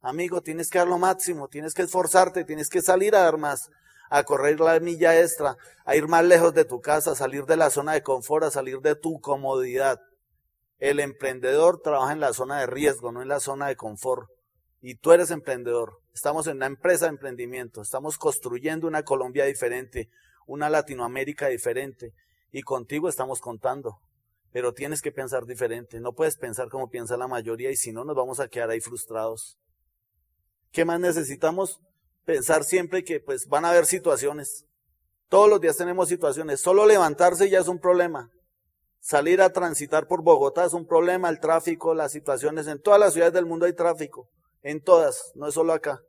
Amigo, 0.00 0.40
tienes 0.40 0.70
que 0.70 0.78
dar 0.78 0.86
lo 0.86 0.98
máximo, 0.98 1.48
tienes 1.48 1.74
que 1.74 1.82
esforzarte, 1.82 2.44
tienes 2.44 2.68
que 2.68 2.80
salir 2.80 3.16
a 3.16 3.22
dar 3.22 3.38
más, 3.38 3.70
a 4.08 4.22
correr 4.22 4.60
la 4.60 4.78
milla 4.78 5.20
extra, 5.20 5.56
a 5.84 5.96
ir 5.96 6.06
más 6.06 6.24
lejos 6.24 6.54
de 6.54 6.64
tu 6.64 6.80
casa, 6.80 7.12
a 7.12 7.16
salir 7.16 7.44
de 7.44 7.56
la 7.56 7.70
zona 7.70 7.94
de 7.94 8.02
confort, 8.02 8.44
a 8.44 8.50
salir 8.50 8.78
de 8.80 8.94
tu 8.94 9.20
comodidad. 9.20 9.98
El 10.78 11.00
emprendedor 11.00 11.80
trabaja 11.82 12.12
en 12.12 12.20
la 12.20 12.32
zona 12.32 12.60
de 12.60 12.66
riesgo, 12.66 13.10
no 13.10 13.22
en 13.22 13.28
la 13.28 13.40
zona 13.40 13.66
de 13.66 13.76
confort. 13.76 14.28
Y 14.88 14.94
tú 14.94 15.10
eres 15.10 15.32
emprendedor. 15.32 15.98
Estamos 16.14 16.46
en 16.46 16.58
una 16.58 16.66
empresa 16.66 17.06
de 17.06 17.10
emprendimiento. 17.10 17.82
Estamos 17.82 18.18
construyendo 18.18 18.86
una 18.86 19.02
Colombia 19.02 19.44
diferente, 19.44 20.10
una 20.46 20.70
Latinoamérica 20.70 21.48
diferente. 21.48 22.12
Y 22.52 22.62
contigo 22.62 23.08
estamos 23.08 23.40
contando. 23.40 23.98
Pero 24.52 24.74
tienes 24.74 25.02
que 25.02 25.10
pensar 25.10 25.44
diferente. 25.44 25.98
No 25.98 26.12
puedes 26.12 26.36
pensar 26.36 26.68
como 26.68 26.88
piensa 26.88 27.16
la 27.16 27.26
mayoría 27.26 27.72
y 27.72 27.76
si 27.76 27.90
no 27.90 28.04
nos 28.04 28.14
vamos 28.14 28.38
a 28.38 28.46
quedar 28.46 28.70
ahí 28.70 28.80
frustrados. 28.80 29.58
¿Qué 30.70 30.84
más 30.84 31.00
necesitamos? 31.00 31.80
Pensar 32.24 32.62
siempre 32.62 33.02
que 33.02 33.18
pues 33.18 33.48
van 33.48 33.64
a 33.64 33.70
haber 33.70 33.86
situaciones. 33.86 34.66
Todos 35.28 35.50
los 35.50 35.60
días 35.60 35.76
tenemos 35.76 36.08
situaciones. 36.08 36.60
Solo 36.60 36.86
levantarse 36.86 37.50
ya 37.50 37.58
es 37.58 37.66
un 37.66 37.80
problema. 37.80 38.30
Salir 39.00 39.42
a 39.42 39.50
transitar 39.50 40.06
por 40.06 40.22
Bogotá 40.22 40.64
es 40.64 40.74
un 40.74 40.86
problema, 40.86 41.28
el 41.28 41.40
tráfico, 41.40 41.92
las 41.92 42.12
situaciones. 42.12 42.68
En 42.68 42.80
todas 42.80 43.00
las 43.00 43.14
ciudades 43.14 43.34
del 43.34 43.46
mundo 43.46 43.66
hay 43.66 43.72
tráfico, 43.72 44.30
en 44.62 44.82
todas, 44.82 45.32
no 45.34 45.48
es 45.48 45.54
solo 45.54 45.72
acá. 45.72 46.00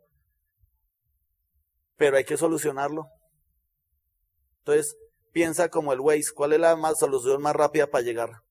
Pero 1.95 2.17
hay 2.17 2.25
que 2.25 2.37
solucionarlo. 2.37 3.07
Entonces, 4.59 4.97
piensa 5.31 5.69
como 5.69 5.93
el 5.93 5.99
Waze, 5.99 6.33
¿cuál 6.33 6.53
es 6.53 6.59
la 6.59 6.75
más, 6.75 6.99
solución 6.99 7.41
más 7.41 7.55
rápida 7.55 7.87
para 7.87 8.03
llegar? 8.03 8.41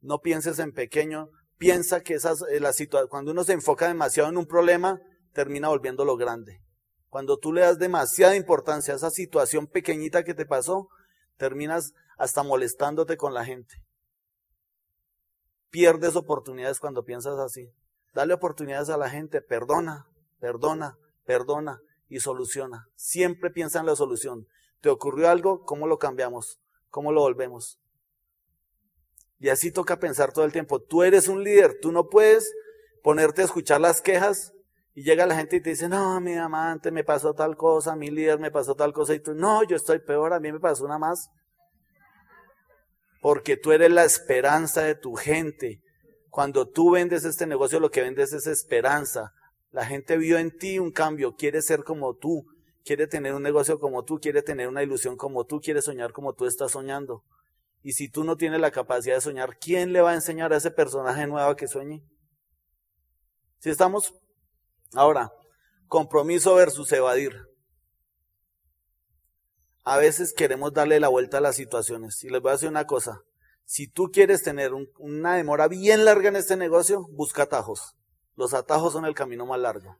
No 0.00 0.20
pienses 0.20 0.58
en 0.58 0.72
pequeño, 0.72 1.30
piensa 1.56 2.00
que 2.02 2.14
esas, 2.14 2.42
eh, 2.50 2.60
la 2.60 2.72
cuando 3.08 3.32
uno 3.32 3.44
se 3.44 3.52
enfoca 3.52 3.88
demasiado 3.88 4.28
en 4.28 4.36
un 4.36 4.46
problema, 4.46 5.00
termina 5.32 5.68
volviéndolo 5.68 6.16
grande. 6.16 6.60
Cuando 7.08 7.38
tú 7.38 7.52
le 7.52 7.62
das 7.62 7.78
demasiada 7.78 8.36
importancia 8.36 8.94
a 8.94 8.96
esa 8.96 9.10
situación 9.10 9.66
pequeñita 9.66 10.24
que 10.24 10.34
te 10.34 10.46
pasó, 10.46 10.88
terminas 11.36 11.94
hasta 12.18 12.42
molestándote 12.42 13.16
con 13.16 13.32
la 13.32 13.44
gente. 13.44 13.82
Pierdes 15.70 16.16
oportunidades 16.16 16.80
cuando 16.80 17.04
piensas 17.04 17.38
así. 17.38 17.72
Dale 18.18 18.34
oportunidades 18.34 18.88
a 18.88 18.96
la 18.96 19.08
gente, 19.08 19.40
perdona, 19.40 20.08
perdona, 20.40 20.98
perdona 21.24 21.80
y 22.08 22.18
soluciona. 22.18 22.88
Siempre 22.96 23.48
piensa 23.48 23.78
en 23.78 23.86
la 23.86 23.94
solución. 23.94 24.48
¿Te 24.80 24.88
ocurrió 24.88 25.28
algo? 25.30 25.64
¿Cómo 25.64 25.86
lo 25.86 26.00
cambiamos? 26.00 26.58
¿Cómo 26.90 27.12
lo 27.12 27.20
volvemos? 27.20 27.78
Y 29.38 29.50
así 29.50 29.70
toca 29.70 30.00
pensar 30.00 30.32
todo 30.32 30.44
el 30.44 30.50
tiempo. 30.50 30.80
Tú 30.80 31.04
eres 31.04 31.28
un 31.28 31.44
líder, 31.44 31.78
tú 31.80 31.92
no 31.92 32.08
puedes 32.08 32.52
ponerte 33.04 33.42
a 33.42 33.44
escuchar 33.44 33.80
las 33.80 34.00
quejas 34.00 34.52
y 34.96 35.04
llega 35.04 35.24
la 35.24 35.36
gente 35.36 35.54
y 35.54 35.60
te 35.60 35.70
dice, 35.70 35.88
no, 35.88 36.20
mi 36.20 36.34
amante 36.34 36.90
me 36.90 37.04
pasó 37.04 37.34
tal 37.34 37.56
cosa, 37.56 37.94
mi 37.94 38.10
líder 38.10 38.40
me 38.40 38.50
pasó 38.50 38.74
tal 38.74 38.92
cosa 38.92 39.14
y 39.14 39.20
tú, 39.20 39.32
no, 39.32 39.62
yo 39.62 39.76
estoy 39.76 40.00
peor, 40.00 40.32
a 40.32 40.40
mí 40.40 40.50
me 40.50 40.58
pasó 40.58 40.84
una 40.84 40.98
más 40.98 41.30
porque 43.22 43.56
tú 43.56 43.70
eres 43.70 43.92
la 43.92 44.04
esperanza 44.04 44.82
de 44.82 44.96
tu 44.96 45.14
gente. 45.14 45.84
Cuando 46.30 46.68
tú 46.68 46.90
vendes 46.92 47.24
este 47.24 47.46
negocio, 47.46 47.80
lo 47.80 47.90
que 47.90 48.02
vendes 48.02 48.32
es 48.32 48.46
esperanza. 48.46 49.32
La 49.70 49.86
gente 49.86 50.16
vio 50.16 50.38
en 50.38 50.56
ti 50.56 50.78
un 50.78 50.92
cambio, 50.92 51.34
quiere 51.36 51.62
ser 51.62 51.84
como 51.84 52.14
tú, 52.14 52.46
quiere 52.84 53.06
tener 53.06 53.34
un 53.34 53.42
negocio 53.42 53.78
como 53.78 54.04
tú, 54.04 54.18
quiere 54.18 54.42
tener 54.42 54.68
una 54.68 54.82
ilusión 54.82 55.16
como 55.16 55.44
tú, 55.44 55.60
quiere 55.60 55.82
soñar 55.82 56.12
como 56.12 56.34
tú 56.34 56.46
estás 56.46 56.72
soñando. 56.72 57.24
Y 57.82 57.92
si 57.92 58.10
tú 58.10 58.24
no 58.24 58.36
tienes 58.36 58.60
la 58.60 58.70
capacidad 58.70 59.16
de 59.16 59.20
soñar, 59.20 59.58
¿quién 59.58 59.92
le 59.92 60.00
va 60.00 60.10
a 60.10 60.14
enseñar 60.14 60.52
a 60.52 60.56
ese 60.56 60.70
personaje 60.70 61.26
nuevo 61.26 61.54
que 61.56 61.68
sueñe? 61.68 62.02
Si 63.58 63.70
estamos 63.70 64.14
ahora, 64.94 65.30
compromiso 65.86 66.54
versus 66.54 66.90
evadir 66.92 67.48
a 69.88 69.96
veces 69.96 70.34
queremos 70.34 70.74
darle 70.74 71.00
la 71.00 71.08
vuelta 71.08 71.38
a 71.38 71.40
las 71.40 71.56
situaciones. 71.56 72.22
Y 72.22 72.28
les 72.28 72.42
voy 72.42 72.50
a 72.50 72.52
decir 72.52 72.68
una 72.68 72.84
cosa. 72.84 73.22
Si 73.70 73.86
tú 73.86 74.10
quieres 74.10 74.42
tener 74.42 74.72
una 74.98 75.36
demora 75.36 75.68
bien 75.68 76.06
larga 76.06 76.30
en 76.30 76.36
este 76.36 76.56
negocio, 76.56 77.06
busca 77.10 77.42
atajos. 77.42 77.94
Los 78.34 78.54
atajos 78.54 78.94
son 78.94 79.04
el 79.04 79.14
camino 79.14 79.44
más 79.44 79.60
largo. 79.60 79.94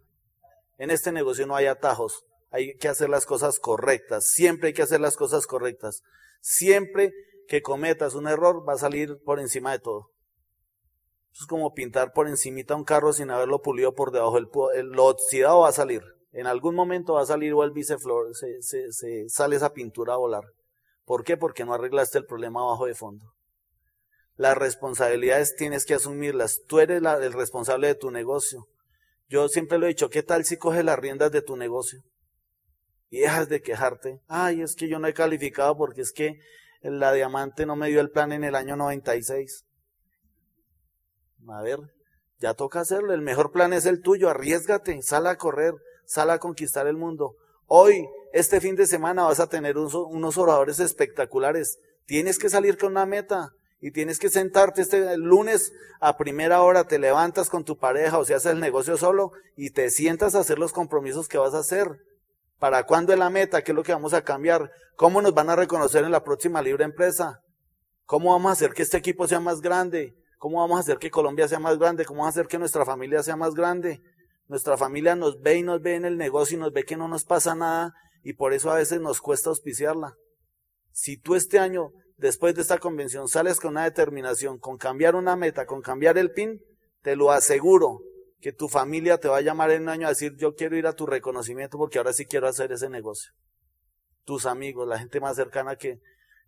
En 0.78 0.90
este 0.90 1.12
negocio 1.12 1.46
no 1.46 1.54
hay 1.54 1.66
atajos. 1.66 2.24
Hay 2.50 2.78
que 2.78 2.88
hacer 2.88 3.10
las 3.10 3.26
cosas 3.26 3.58
correctas. 3.58 4.24
Siempre 4.30 4.68
hay 4.68 4.72
que 4.72 4.80
hacer 4.80 5.02
las 5.02 5.16
cosas 5.16 5.46
correctas. 5.46 6.02
Siempre 6.40 7.12
que 7.46 7.60
cometas 7.60 8.14
un 8.14 8.26
error 8.26 8.66
va 8.66 8.72
a 8.72 8.78
salir 8.78 9.18
por 9.22 9.38
encima 9.38 9.72
de 9.72 9.80
todo. 9.80 10.12
es 11.30 11.44
como 11.44 11.74
pintar 11.74 12.14
por 12.14 12.26
encimita 12.26 12.74
un 12.74 12.84
carro 12.84 13.12
sin 13.12 13.30
haberlo 13.30 13.60
pulido 13.60 13.94
por 13.94 14.12
debajo. 14.12 14.38
El, 14.72 14.86
lo 14.92 15.04
oxidado 15.04 15.60
va 15.60 15.68
a 15.68 15.72
salir. 15.72 16.02
En 16.32 16.46
algún 16.46 16.74
momento 16.74 17.14
va 17.14 17.20
a 17.20 17.26
salir 17.26 17.52
o 17.52 17.62
el 17.64 17.72
biceflor, 17.72 18.34
se, 18.34 18.62
se, 18.62 19.28
sale 19.28 19.56
esa 19.56 19.74
pintura 19.74 20.14
a 20.14 20.16
volar. 20.16 20.44
¿Por 21.04 21.22
qué? 21.22 21.36
Porque 21.36 21.66
no 21.66 21.74
arreglaste 21.74 22.16
el 22.16 22.24
problema 22.24 22.62
abajo 22.62 22.86
de 22.86 22.94
fondo. 22.94 23.34
Las 24.38 24.56
responsabilidades 24.56 25.56
tienes 25.56 25.84
que 25.84 25.94
asumirlas. 25.94 26.62
Tú 26.66 26.78
eres 26.80 27.02
el 27.02 27.32
responsable 27.32 27.88
de 27.88 27.94
tu 27.96 28.10
negocio. 28.10 28.68
Yo 29.28 29.48
siempre 29.48 29.76
lo 29.76 29.84
he 29.84 29.90
dicho, 29.90 30.08
¿qué 30.08 30.22
tal 30.22 30.46
si 30.46 30.56
coges 30.56 30.84
las 30.84 30.98
riendas 30.98 31.30
de 31.30 31.42
tu 31.42 31.56
negocio? 31.56 32.00
Y 33.10 33.18
dejas 33.18 33.50
de 33.50 33.60
quejarte. 33.60 34.20
Ay, 34.28 34.62
es 34.62 34.74
que 34.74 34.88
yo 34.88 34.98
no 34.98 35.08
he 35.08 35.12
calificado 35.12 35.76
porque 35.76 36.00
es 36.00 36.12
que 36.12 36.38
la 36.80 37.12
diamante 37.12 37.66
no 37.66 37.76
me 37.76 37.88
dio 37.88 38.00
el 38.00 38.10
plan 38.10 38.32
en 38.32 38.44
el 38.44 38.54
año 38.54 38.76
96. 38.76 39.66
A 41.48 41.62
ver, 41.62 41.80
ya 42.38 42.54
toca 42.54 42.80
hacerlo. 42.80 43.12
El 43.12 43.22
mejor 43.22 43.52
plan 43.52 43.72
es 43.72 43.84
el 43.84 44.00
tuyo. 44.00 44.30
Arriesgate, 44.30 45.02
sal 45.02 45.26
a 45.26 45.36
correr 45.36 45.74
sal 46.08 46.30
a 46.30 46.38
conquistar 46.38 46.86
el 46.86 46.96
mundo. 46.96 47.36
Hoy, 47.66 48.08
este 48.32 48.60
fin 48.60 48.74
de 48.74 48.86
semana, 48.86 49.24
vas 49.24 49.40
a 49.40 49.48
tener 49.48 49.76
unos 49.76 50.38
oradores 50.38 50.80
espectaculares. 50.80 51.78
Tienes 52.06 52.38
que 52.38 52.48
salir 52.48 52.78
con 52.78 52.92
una 52.92 53.04
meta 53.04 53.52
y 53.80 53.92
tienes 53.92 54.18
que 54.18 54.28
sentarte 54.28 54.82
este 54.82 55.16
lunes 55.16 55.72
a 56.00 56.16
primera 56.16 56.62
hora, 56.62 56.84
te 56.84 56.98
levantas 56.98 57.48
con 57.48 57.64
tu 57.64 57.78
pareja 57.78 58.18
o 58.18 58.24
si 58.24 58.32
haces 58.32 58.52
el 58.52 58.60
negocio 58.60 58.96
solo 58.96 59.32
y 59.56 59.70
te 59.70 59.90
sientas 59.90 60.34
a 60.34 60.40
hacer 60.40 60.58
los 60.58 60.72
compromisos 60.72 61.28
que 61.28 61.38
vas 61.38 61.54
a 61.54 61.60
hacer. 61.60 62.00
¿Para 62.58 62.84
cuándo 62.84 63.12
es 63.12 63.18
la 63.18 63.30
meta? 63.30 63.62
¿Qué 63.62 63.70
es 63.70 63.76
lo 63.76 63.84
que 63.84 63.92
vamos 63.92 64.14
a 64.14 64.22
cambiar? 64.22 64.72
¿Cómo 64.96 65.22
nos 65.22 65.32
van 65.32 65.48
a 65.48 65.56
reconocer 65.56 66.04
en 66.04 66.10
la 66.10 66.24
próxima 66.24 66.60
libre 66.60 66.84
empresa? 66.84 67.40
¿Cómo 68.04 68.32
vamos 68.32 68.50
a 68.50 68.52
hacer 68.54 68.72
que 68.72 68.82
este 68.82 68.96
equipo 68.96 69.28
sea 69.28 69.38
más 69.38 69.60
grande? 69.60 70.16
¿Cómo 70.38 70.58
vamos 70.58 70.78
a 70.78 70.80
hacer 70.80 70.98
que 70.98 71.10
Colombia 71.10 71.46
sea 71.46 71.60
más 71.60 71.78
grande? 71.78 72.04
¿Cómo 72.04 72.20
vamos 72.20 72.36
a 72.36 72.40
hacer 72.40 72.48
que 72.48 72.58
nuestra 72.58 72.84
familia 72.84 73.22
sea 73.22 73.36
más 73.36 73.54
grande? 73.54 74.00
Nuestra 74.48 74.76
familia 74.76 75.14
nos 75.14 75.40
ve 75.40 75.58
y 75.58 75.62
nos 75.62 75.80
ve 75.82 75.94
en 75.94 76.04
el 76.04 76.16
negocio 76.16 76.56
y 76.56 76.60
nos 76.60 76.72
ve 76.72 76.84
que 76.84 76.96
no 76.96 77.06
nos 77.06 77.24
pasa 77.24 77.54
nada 77.54 77.92
y 78.24 78.32
por 78.32 78.52
eso 78.54 78.70
a 78.70 78.76
veces 78.76 79.00
nos 79.00 79.20
cuesta 79.20 79.50
auspiciarla. 79.50 80.16
Si 80.90 81.16
tú 81.16 81.36
este 81.36 81.58
año, 81.58 81.92
después 82.18 82.54
de 82.54 82.62
esta 82.62 82.78
convención, 82.78 83.28
sales 83.28 83.58
con 83.60 83.70
una 83.70 83.84
determinación, 83.84 84.58
con 84.58 84.76
cambiar 84.76 85.14
una 85.14 85.36
meta, 85.36 85.64
con 85.64 85.80
cambiar 85.80 86.18
el 86.18 86.32
PIN, 86.32 86.60
te 87.02 87.16
lo 87.16 87.30
aseguro 87.30 88.00
que 88.40 88.52
tu 88.52 88.68
familia 88.68 89.18
te 89.18 89.28
va 89.28 89.38
a 89.38 89.40
llamar 89.40 89.70
en 89.70 89.82
un 89.82 89.88
año 89.88 90.06
a 90.06 90.10
decir, 90.10 90.36
yo 90.36 90.54
quiero 90.54 90.76
ir 90.76 90.86
a 90.86 90.92
tu 90.92 91.06
reconocimiento 91.06 91.78
porque 91.78 91.98
ahora 91.98 92.12
sí 92.12 92.26
quiero 92.26 92.46
hacer 92.46 92.70
ese 92.72 92.88
negocio. 92.90 93.32
Tus 94.24 94.46
amigos, 94.46 94.86
la 94.86 94.98
gente 94.98 95.20
más 95.20 95.36
cercana 95.36 95.76
que, 95.76 96.00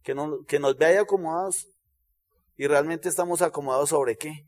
que, 0.02 0.14
no, 0.14 0.44
que 0.44 0.58
nos 0.58 0.76
ve 0.76 0.86
ahí 0.86 0.96
acomodados. 0.96 1.66
Y 2.56 2.66
realmente 2.66 3.08
estamos 3.08 3.40
acomodados 3.40 3.88
sobre 3.88 4.16
qué? 4.16 4.46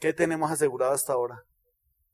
¿Qué 0.00 0.12
tenemos 0.12 0.50
asegurado 0.50 0.92
hasta 0.92 1.12
ahora? 1.12 1.44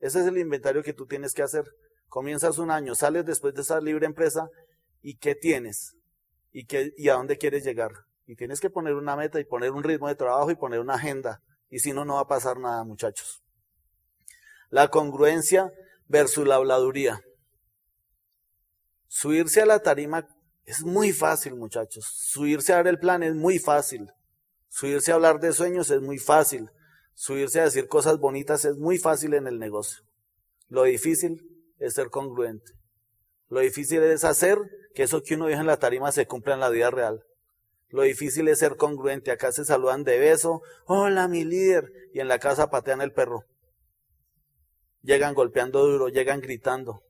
Ese 0.00 0.20
es 0.20 0.26
el 0.26 0.36
inventario 0.36 0.82
que 0.82 0.92
tú 0.92 1.06
tienes 1.06 1.32
que 1.32 1.42
hacer. 1.42 1.64
Comienzas 2.08 2.58
un 2.58 2.70
año, 2.70 2.94
sales 2.94 3.24
después 3.24 3.54
de 3.54 3.62
esa 3.62 3.80
libre 3.80 4.06
empresa 4.06 4.48
y 5.02 5.16
qué 5.16 5.34
tienes 5.34 5.95
y, 6.56 6.64
qué, 6.64 6.94
y 6.96 7.10
a 7.10 7.14
dónde 7.14 7.36
quieres 7.36 7.64
llegar. 7.64 7.92
Y 8.24 8.34
tienes 8.34 8.60
que 8.60 8.70
poner 8.70 8.94
una 8.94 9.14
meta 9.14 9.38
y 9.38 9.44
poner 9.44 9.72
un 9.72 9.82
ritmo 9.82 10.08
de 10.08 10.14
trabajo 10.14 10.50
y 10.50 10.54
poner 10.54 10.80
una 10.80 10.94
agenda. 10.94 11.42
Y 11.68 11.80
si 11.80 11.92
no, 11.92 12.06
no 12.06 12.14
va 12.14 12.22
a 12.22 12.28
pasar 12.28 12.58
nada, 12.58 12.82
muchachos. 12.82 13.42
La 14.70 14.88
congruencia 14.88 15.70
versus 16.06 16.46
la 16.46 16.54
habladuría. 16.54 17.20
Subirse 19.06 19.60
a 19.60 19.66
la 19.66 19.80
tarima 19.80 20.26
es 20.64 20.82
muy 20.82 21.12
fácil, 21.12 21.56
muchachos. 21.56 22.06
Subirse 22.06 22.72
a 22.72 22.76
dar 22.76 22.88
el 22.88 22.98
plan 22.98 23.22
es 23.22 23.34
muy 23.34 23.58
fácil. 23.58 24.10
Subirse 24.68 25.12
a 25.12 25.16
hablar 25.16 25.40
de 25.40 25.52
sueños 25.52 25.90
es 25.90 26.00
muy 26.00 26.16
fácil. 26.16 26.70
Subirse 27.12 27.60
a 27.60 27.64
decir 27.64 27.86
cosas 27.86 28.16
bonitas 28.16 28.64
es 28.64 28.78
muy 28.78 28.96
fácil 28.96 29.34
en 29.34 29.46
el 29.46 29.58
negocio. 29.58 30.06
Lo 30.68 30.84
difícil 30.84 31.38
es 31.78 31.92
ser 31.92 32.08
congruente. 32.08 32.72
Lo 33.50 33.60
difícil 33.60 34.02
es 34.02 34.24
hacer 34.24 34.58
que 34.96 35.02
eso 35.02 35.22
que 35.22 35.34
uno 35.34 35.46
dice 35.46 35.60
en 35.60 35.66
la 35.66 35.76
tarima 35.76 36.10
se 36.10 36.26
cumpla 36.26 36.54
en 36.54 36.60
la 36.60 36.70
vida 36.70 36.90
real. 36.90 37.22
Lo 37.90 38.02
difícil 38.02 38.48
es 38.48 38.60
ser 38.60 38.76
congruente. 38.76 39.30
Acá 39.30 39.52
se 39.52 39.66
saludan 39.66 40.04
de 40.04 40.18
beso. 40.18 40.62
Hola, 40.86 41.28
mi 41.28 41.44
líder. 41.44 41.92
Y 42.14 42.20
en 42.20 42.28
la 42.28 42.38
casa 42.38 42.70
patean 42.70 43.02
el 43.02 43.12
perro. 43.12 43.44
Llegan 45.02 45.34
golpeando 45.34 45.86
duro, 45.86 46.08
llegan 46.08 46.40
gritando. 46.40 47.02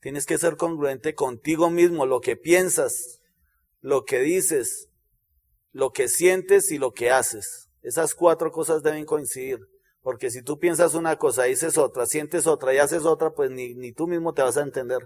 Tienes 0.00 0.26
que 0.26 0.38
ser 0.38 0.56
congruente 0.56 1.16
contigo 1.16 1.70
mismo, 1.70 2.06
lo 2.06 2.20
que 2.20 2.36
piensas, 2.36 3.20
lo 3.80 4.04
que 4.04 4.20
dices, 4.20 4.88
lo 5.72 5.90
que 5.90 6.06
sientes 6.06 6.70
y 6.70 6.78
lo 6.78 6.92
que 6.92 7.10
haces. 7.10 7.68
Esas 7.82 8.14
cuatro 8.14 8.52
cosas 8.52 8.84
deben 8.84 9.04
coincidir. 9.04 9.58
Porque 10.02 10.30
si 10.30 10.40
tú 10.42 10.60
piensas 10.60 10.94
una 10.94 11.16
cosa, 11.16 11.42
dices 11.42 11.78
otra, 11.78 12.06
sientes 12.06 12.46
otra 12.46 12.72
y 12.74 12.78
haces 12.78 13.04
otra, 13.04 13.30
pues 13.34 13.50
ni, 13.50 13.74
ni 13.74 13.92
tú 13.92 14.06
mismo 14.06 14.34
te 14.34 14.42
vas 14.42 14.56
a 14.56 14.62
entender. 14.62 15.00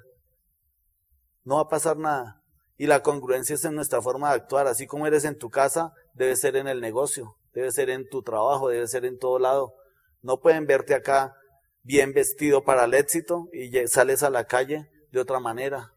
No 1.45 1.57
va 1.57 1.63
a 1.63 1.69
pasar 1.69 1.97
nada. 1.97 2.43
Y 2.77 2.87
la 2.87 3.03
congruencia 3.03 3.55
es 3.55 3.65
en 3.65 3.75
nuestra 3.75 4.03
forma 4.03 4.31
de 4.31 4.37
actuar. 4.37 4.67
Así 4.67 4.87
como 4.87 5.07
eres 5.07 5.25
en 5.25 5.39
tu 5.39 5.51
casa, 5.51 5.93
debe 6.15 6.37
ser 6.37 6.57
en 6.57 6.69
el 6.69 6.81
negocio, 6.81 7.37
debe 7.53 7.71
ser 7.71 7.91
en 7.91 8.09
tu 8.09 8.23
trabajo, 8.23 8.69
debe 8.69 8.87
ser 8.89 9.05
en 9.05 9.19
todo 9.19 9.39
lado. 9.39 9.75
No 10.21 10.41
pueden 10.41 10.67
verte 10.67 10.95
acá 10.95 11.37
bien 11.83 12.13
vestido 12.13 12.65
para 12.65 12.85
el 12.85 12.95
éxito 12.95 13.49
y 13.53 13.71
sales 13.89 14.23
a 14.23 14.31
la 14.31 14.47
calle 14.47 14.89
de 15.11 15.21
otra 15.21 15.41
manera. 15.41 15.95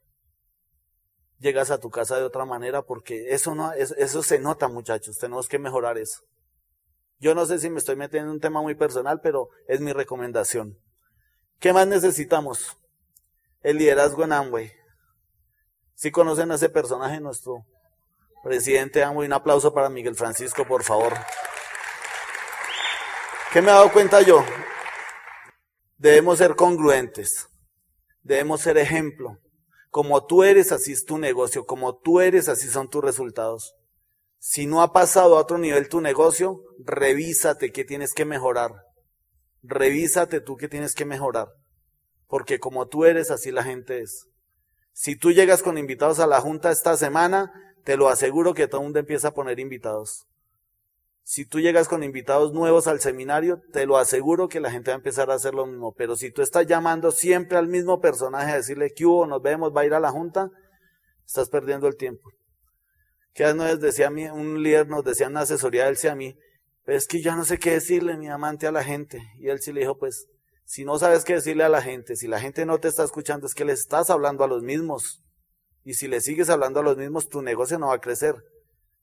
Llegas 1.40 1.70
a 1.70 1.80
tu 1.80 1.90
casa 1.90 2.18
de 2.18 2.24
otra 2.24 2.46
manera 2.46 2.82
porque 2.82 3.34
eso 3.34 3.56
no, 3.56 3.72
eso 3.74 4.24
se 4.24 4.40
nota 4.40 4.68
muchachos, 4.68 5.18
tenemos 5.18 5.48
que 5.48 5.60
mejorar 5.60 5.98
eso. 5.98 6.22
Yo 7.20 7.36
no 7.36 7.46
sé 7.46 7.60
si 7.60 7.70
me 7.70 7.80
estoy 7.80 7.96
metiendo 7.96 8.30
en 8.30 8.36
un 8.36 8.42
tema 8.42 8.62
muy 8.62 8.76
personal, 8.76 9.22
pero 9.22 9.50
es 9.68 9.80
mi 9.80 9.94
recomendación. 9.94 10.78
¿Qué 11.60 11.72
más 11.72 11.88
necesitamos? 11.88 12.78
El 13.62 13.78
liderazgo 13.78 14.24
en 14.24 14.34
Amway. 14.34 14.72
Si 15.96 16.12
conocen 16.12 16.52
a 16.52 16.56
ese 16.56 16.70
personaje, 16.70 17.22
nuestro 17.22 17.66
presidente 18.44 19.04
Amway, 19.04 19.28
un 19.28 19.34
aplauso 19.34 19.74
para 19.74 19.90
Miguel 19.90 20.16
Francisco, 20.16 20.68
por 20.68 20.84
favor. 20.84 21.14
¿Qué 23.54 23.62
me 23.62 23.70
he 23.70 23.74
dado 23.74 23.92
cuenta 23.94 24.22
yo? 24.22 24.44
Debemos 25.98 26.40
ser 26.40 26.56
congruentes. 26.56 27.48
Debemos 28.22 28.60
ser 28.60 28.78
ejemplo. 28.78 29.40
Como 29.90 30.26
tú 30.26 30.44
eres, 30.44 30.74
así 30.74 30.92
es 30.92 31.06
tu 31.06 31.18
negocio. 31.18 31.66
Como 31.66 31.96
tú 31.96 32.20
eres, 32.20 32.50
así 32.50 32.68
son 32.68 32.90
tus 32.90 33.02
resultados. 33.02 33.74
Si 34.38 34.66
no 34.66 34.82
ha 34.82 34.92
pasado 34.92 35.38
a 35.38 35.42
otro 35.42 35.58
nivel 35.58 35.88
tu 35.88 36.02
negocio, 36.02 36.62
revísate 36.80 37.72
qué 37.72 37.86
tienes 37.86 38.14
que 38.14 38.26
mejorar. 38.26 38.74
Revísate 39.64 40.42
tú 40.42 40.58
qué 40.58 40.68
tienes 40.68 40.94
que 40.94 41.06
mejorar. 41.06 41.48
Porque 42.28 42.60
como 42.60 42.90
tú 42.90 43.06
eres, 43.06 43.32
así 43.32 43.52
la 43.52 43.64
gente 43.64 44.02
es. 44.02 44.28
Si 44.98 45.18
tú 45.18 45.34
llegas 45.34 45.62
con 45.62 45.78
invitados 45.78 46.22
a 46.22 46.26
la 46.26 46.40
junta 46.40 46.72
esta 46.72 46.96
semana, 46.96 47.52
te 47.84 47.98
lo 47.98 48.08
aseguro 48.08 48.54
que 48.54 48.70
todo 48.70 48.80
el 48.80 48.86
mundo 48.86 49.00
empieza 49.00 49.28
a 49.28 49.34
poner 49.34 49.60
invitados. 49.60 50.26
Si 51.22 51.46
tú 51.46 51.60
llegas 51.60 51.90
con 51.90 52.02
invitados 52.02 52.54
nuevos 52.54 52.88
al 52.88 53.02
seminario, 53.02 53.62
te 53.74 53.86
lo 53.86 53.98
aseguro 53.98 54.48
que 54.48 54.62
la 54.62 54.72
gente 54.72 54.92
va 54.92 54.96
a 54.96 55.00
empezar 55.00 55.30
a 55.30 55.34
hacer 55.34 55.54
lo 55.54 55.66
mismo. 55.66 55.94
Pero 55.98 56.16
si 56.16 56.32
tú 56.32 56.42
estás 56.42 56.66
llamando 56.66 57.12
siempre 57.12 57.58
al 57.58 57.68
mismo 57.68 58.00
personaje 58.00 58.54
a 58.54 58.56
decirle 58.56 58.94
que 58.96 59.06
hubo, 59.06 59.28
nos 59.28 59.42
vemos, 59.42 59.76
va 59.76 59.82
a 59.82 59.86
ir 59.86 59.94
a 59.94 60.00
la 60.00 60.12
junta, 60.12 60.50
estás 61.26 61.50
perdiendo 61.50 61.90
el 61.90 61.98
tiempo. 61.98 62.32
Que 63.34 63.54
nos 63.54 63.82
decía 63.82 64.08
a 64.08 64.12
mí, 64.12 64.30
un 64.30 64.64
líder 64.64 64.88
nos 64.88 65.04
decía 65.04 65.26
en 65.26 65.34
una 65.34 65.42
asesoría, 65.42 65.90
él 65.90 65.96
decía 65.96 66.14
a 66.14 66.16
mí, 66.16 66.38
es 66.86 67.06
que 67.06 67.22
ya 67.22 67.36
no 67.36 67.44
sé 67.44 67.60
qué 67.60 67.72
decirle, 67.72 68.16
mi 68.16 68.30
amante, 68.30 68.66
a 68.66 68.72
la 68.72 68.84
gente. 68.84 69.22
Y 69.40 69.50
él 69.50 69.60
sí 69.60 69.74
le 69.74 69.82
dijo, 69.82 69.98
pues, 69.98 70.28
si 70.66 70.84
no 70.84 70.98
sabes 70.98 71.24
qué 71.24 71.36
decirle 71.36 71.64
a 71.64 71.70
la 71.70 71.82
gente, 71.82 72.16
si 72.16 72.28
la 72.28 72.40
gente 72.40 72.66
no 72.66 72.80
te 72.80 72.88
está 72.88 73.04
escuchando, 73.04 73.46
es 73.46 73.54
que 73.54 73.66
le 73.66 73.74
estás 73.74 74.10
hablando 74.10 74.44
a 74.44 74.48
los 74.48 74.64
mismos. 74.64 75.24
Y 75.84 75.94
si 75.94 76.08
le 76.08 76.20
sigues 76.20 76.50
hablando 76.50 76.80
a 76.80 76.84
los 76.84 76.98
mismos, 76.98 77.30
tu 77.30 77.44
negocio 77.44 77.78
no 77.78 77.88
va 77.88 77.96
a 77.96 78.02
crecer. 78.02 78.36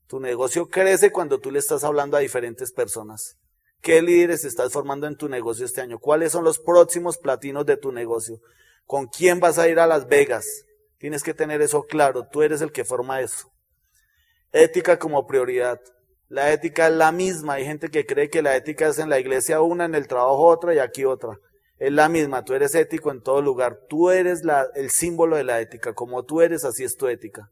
Tu 0.07 0.19
negocio 0.19 0.67
crece 0.67 1.11
cuando 1.11 1.39
tú 1.39 1.49
le 1.49 1.59
estás 1.59 1.85
hablando 1.85 2.17
a 2.17 2.19
diferentes 2.19 2.73
personas. 2.73 3.37
¿Qué 3.81 4.01
líderes 4.01 4.43
estás 4.43 4.73
formando 4.73 5.07
en 5.07 5.15
tu 5.15 5.29
negocio 5.29 5.65
este 5.65 5.81
año? 5.81 5.99
¿Cuáles 5.99 6.33
son 6.33 6.43
los 6.43 6.59
próximos 6.59 7.17
platinos 7.17 7.65
de 7.65 7.77
tu 7.77 7.93
negocio? 7.93 8.39
¿Con 8.85 9.07
quién 9.07 9.39
vas 9.39 9.57
a 9.57 9.69
ir 9.69 9.79
a 9.79 9.87
Las 9.87 10.07
Vegas? 10.07 10.45
Tienes 10.97 11.23
que 11.23 11.33
tener 11.33 11.61
eso 11.61 11.83
claro. 11.83 12.27
Tú 12.29 12.43
eres 12.43 12.61
el 12.61 12.73
que 12.73 12.83
forma 12.83 13.21
eso. 13.21 13.49
Ética 14.51 14.99
como 14.99 15.25
prioridad. 15.25 15.79
La 16.27 16.51
ética 16.51 16.87
es 16.87 16.93
la 16.93 17.11
misma. 17.13 17.53
Hay 17.53 17.65
gente 17.65 17.89
que 17.89 18.05
cree 18.05 18.29
que 18.29 18.41
la 18.41 18.55
ética 18.55 18.89
es 18.89 18.99
en 18.99 19.09
la 19.09 19.19
iglesia 19.19 19.61
una, 19.61 19.85
en 19.85 19.95
el 19.95 20.07
trabajo 20.07 20.43
otra 20.43 20.73
y 20.73 20.79
aquí 20.79 21.05
otra. 21.05 21.37
Es 21.77 21.91
la 21.91 22.09
misma. 22.09 22.43
Tú 22.43 22.53
eres 22.53 22.75
ético 22.75 23.11
en 23.11 23.21
todo 23.21 23.41
lugar. 23.41 23.79
Tú 23.89 24.09
eres 24.09 24.43
el 24.75 24.89
símbolo 24.89 25.35
de 25.35 25.43
la 25.43 25.59
ética. 25.59 25.93
Como 25.93 26.23
tú 26.23 26.41
eres, 26.41 26.65
así 26.65 26.83
es 26.83 26.95
tu 26.95 27.07
ética. 27.07 27.51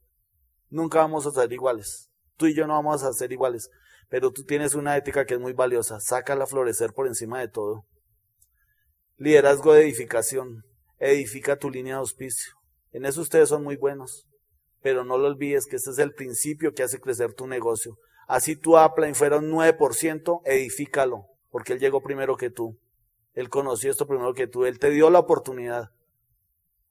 Nunca 0.69 0.99
vamos 0.99 1.25
a 1.25 1.31
ser 1.31 1.51
iguales. 1.51 2.09
Tú 2.37 2.47
y 2.47 2.55
yo 2.55 2.65
no 2.65 2.73
vamos 2.73 3.03
a 3.03 3.13
ser 3.13 3.31
iguales, 3.31 3.69
pero 4.09 4.31
tú 4.31 4.43
tienes 4.43 4.73
una 4.73 4.97
ética 4.97 5.25
que 5.25 5.35
es 5.35 5.39
muy 5.39 5.53
valiosa. 5.53 5.99
Sácala 5.99 6.45
a 6.45 6.47
florecer 6.47 6.93
por 6.93 7.07
encima 7.07 7.39
de 7.39 7.49
todo. 7.49 7.85
Liderazgo 9.17 9.73
de 9.73 9.83
edificación. 9.83 10.63
Edifica 10.97 11.57
tu 11.57 11.69
línea 11.69 11.95
de 11.95 11.99
auspicio. 11.99 12.53
En 12.91 13.05
eso 13.05 13.21
ustedes 13.21 13.49
son 13.49 13.63
muy 13.63 13.75
buenos. 13.75 14.27
Pero 14.81 15.03
no 15.03 15.17
lo 15.17 15.27
olvides 15.27 15.65
que 15.65 15.75
este 15.75 15.91
es 15.91 15.99
el 15.99 16.13
principio 16.13 16.73
que 16.73 16.83
hace 16.83 16.99
crecer 16.99 17.33
tu 17.33 17.47
negocio. 17.47 17.97
Así 18.27 18.55
tu 18.55 18.77
Apple 18.77 19.13
fuera 19.13 19.37
un 19.37 19.51
9%, 19.51 20.41
edifícalo, 20.45 21.25
porque 21.49 21.73
él 21.73 21.79
llegó 21.79 22.01
primero 22.01 22.37
que 22.37 22.49
tú. 22.49 22.79
Él 23.33 23.49
conoció 23.49 23.91
esto 23.91 24.07
primero 24.07 24.33
que 24.33 24.47
tú. 24.47 24.65
Él 24.65 24.79
te 24.79 24.89
dio 24.89 25.09
la 25.09 25.19
oportunidad. 25.19 25.91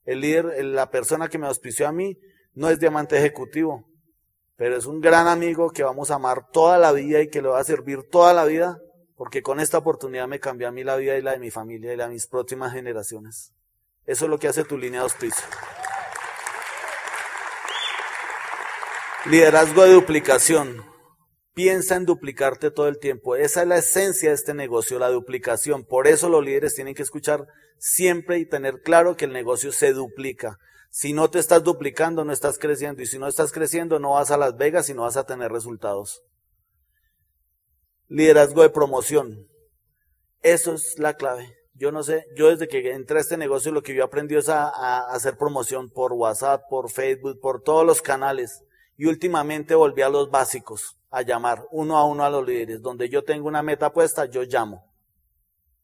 El 0.05 0.21
líder, 0.21 0.65
la 0.65 0.91
persona 0.91 1.29
que 1.29 1.39
me 1.39 1.47
auspició 1.47 1.87
a 1.87 1.93
mí, 1.93 2.19
no 2.55 2.69
es 2.69 2.79
diamante 2.81 3.17
ejecutivo, 3.17 3.87
pero 4.57 4.77
es 4.77 4.87
un 4.87 5.01
gran 5.01 5.29
amigo 5.29 5.71
que 5.71 5.83
vamos 5.83 6.11
a 6.11 6.17
amar 6.17 6.51
toda 6.51 6.79
la 6.79 6.93
vida 6.93 7.21
y 7.21 7.29
que 7.29 7.43
le 7.43 7.49
va 7.49 7.61
a 7.61 7.65
servir 7.65 8.03
toda 8.11 8.33
la 8.33 8.45
vida, 8.45 8.79
porque 9.17 9.43
con 9.43 9.61
esta 9.61 9.79
oportunidad 9.79 10.27
me 10.27 10.41
cambió 10.41 10.69
a 10.69 10.73
mí 10.73 10.83
la 10.83 10.97
vida 10.97 11.17
y 11.17 11.23
la 11.23 11.33
de 11.33 11.39
mi 11.39 11.51
familia 11.51 11.93
y 11.93 11.97
la 11.97 12.09
de 12.09 12.15
mis 12.15 12.27
próximas 12.27 12.73
generaciones. 12.73 13.53
Eso 14.07 14.25
es 14.25 14.31
lo 14.31 14.39
que 14.39 14.49
hace 14.49 14.65
tu 14.65 14.77
línea 14.77 15.01
de 15.01 15.05
auspicio. 15.05 15.47
Liderazgo 19.27 19.85
de 19.85 19.93
duplicación. 19.93 20.90
Piensa 21.63 21.97
en 21.97 22.07
duplicarte 22.07 22.71
todo 22.71 22.89
el 22.89 22.99
tiempo. 22.99 23.37
Esa 23.37 23.61
es 23.61 23.69
la 23.69 23.77
esencia 23.77 24.31
de 24.31 24.35
este 24.35 24.55
negocio, 24.55 24.99
la 24.99 25.11
duplicación. 25.11 25.85
Por 25.85 26.07
eso 26.07 26.31
los 26.31 26.43
líderes 26.43 26.75
tienen 26.75 26.95
que 26.95 27.03
escuchar 27.03 27.49
siempre 27.77 28.39
y 28.39 28.47
tener 28.47 28.81
claro 28.81 29.15
que 29.15 29.27
el 29.27 29.35
negocio 29.35 29.71
se 29.71 29.93
duplica. 29.93 30.57
Si 30.89 31.13
no 31.13 31.29
te 31.29 31.39
estás 31.39 31.63
duplicando, 31.63 32.25
no 32.25 32.33
estás 32.33 32.59
creciendo. 32.59 33.03
Y 33.03 33.07
si 33.07 33.19
no 33.19 33.29
estás 33.29 33.53
creciendo, 33.53 33.99
no 33.99 34.13
vas 34.13 34.31
a 34.31 34.39
Las 34.39 34.57
Vegas 34.57 34.89
y 34.89 34.95
no 34.95 35.03
vas 35.03 35.19
a 35.19 35.27
tener 35.27 35.53
resultados. 35.53 36.23
Liderazgo 38.09 38.63
de 38.63 38.71
promoción. 38.71 39.47
Eso 40.41 40.73
es 40.73 40.99
la 40.99 41.13
clave. 41.13 41.59
Yo 41.75 41.93
no 41.93 42.03
sé, 42.03 42.25
yo 42.37 42.49
desde 42.49 42.69
que 42.69 42.91
entré 42.93 43.19
a 43.19 43.21
este 43.21 43.37
negocio 43.37 43.71
lo 43.71 43.83
que 43.83 43.95
yo 43.95 44.03
aprendí 44.03 44.35
es 44.35 44.49
a, 44.49 44.67
a 44.67 45.13
hacer 45.13 45.37
promoción 45.37 45.91
por 45.91 46.15
WhatsApp, 46.15 46.63
por 46.71 46.91
Facebook, 46.91 47.39
por 47.39 47.63
todos 47.63 47.85
los 47.85 48.01
canales. 48.01 48.63
Y 49.01 49.07
últimamente 49.07 49.75
volví 49.75 50.03
a 50.03 50.11
los 50.11 50.31
básicos, 50.31 50.99
a 51.09 51.23
llamar 51.23 51.67
uno 51.71 51.97
a 51.97 52.05
uno 52.05 52.23
a 52.23 52.29
los 52.29 52.47
líderes. 52.47 52.83
Donde 52.83 53.09
yo 53.09 53.25
tengo 53.25 53.49
una 53.49 53.63
meta 53.63 53.95
puesta, 53.95 54.27
yo 54.27 54.43
llamo. 54.43 54.85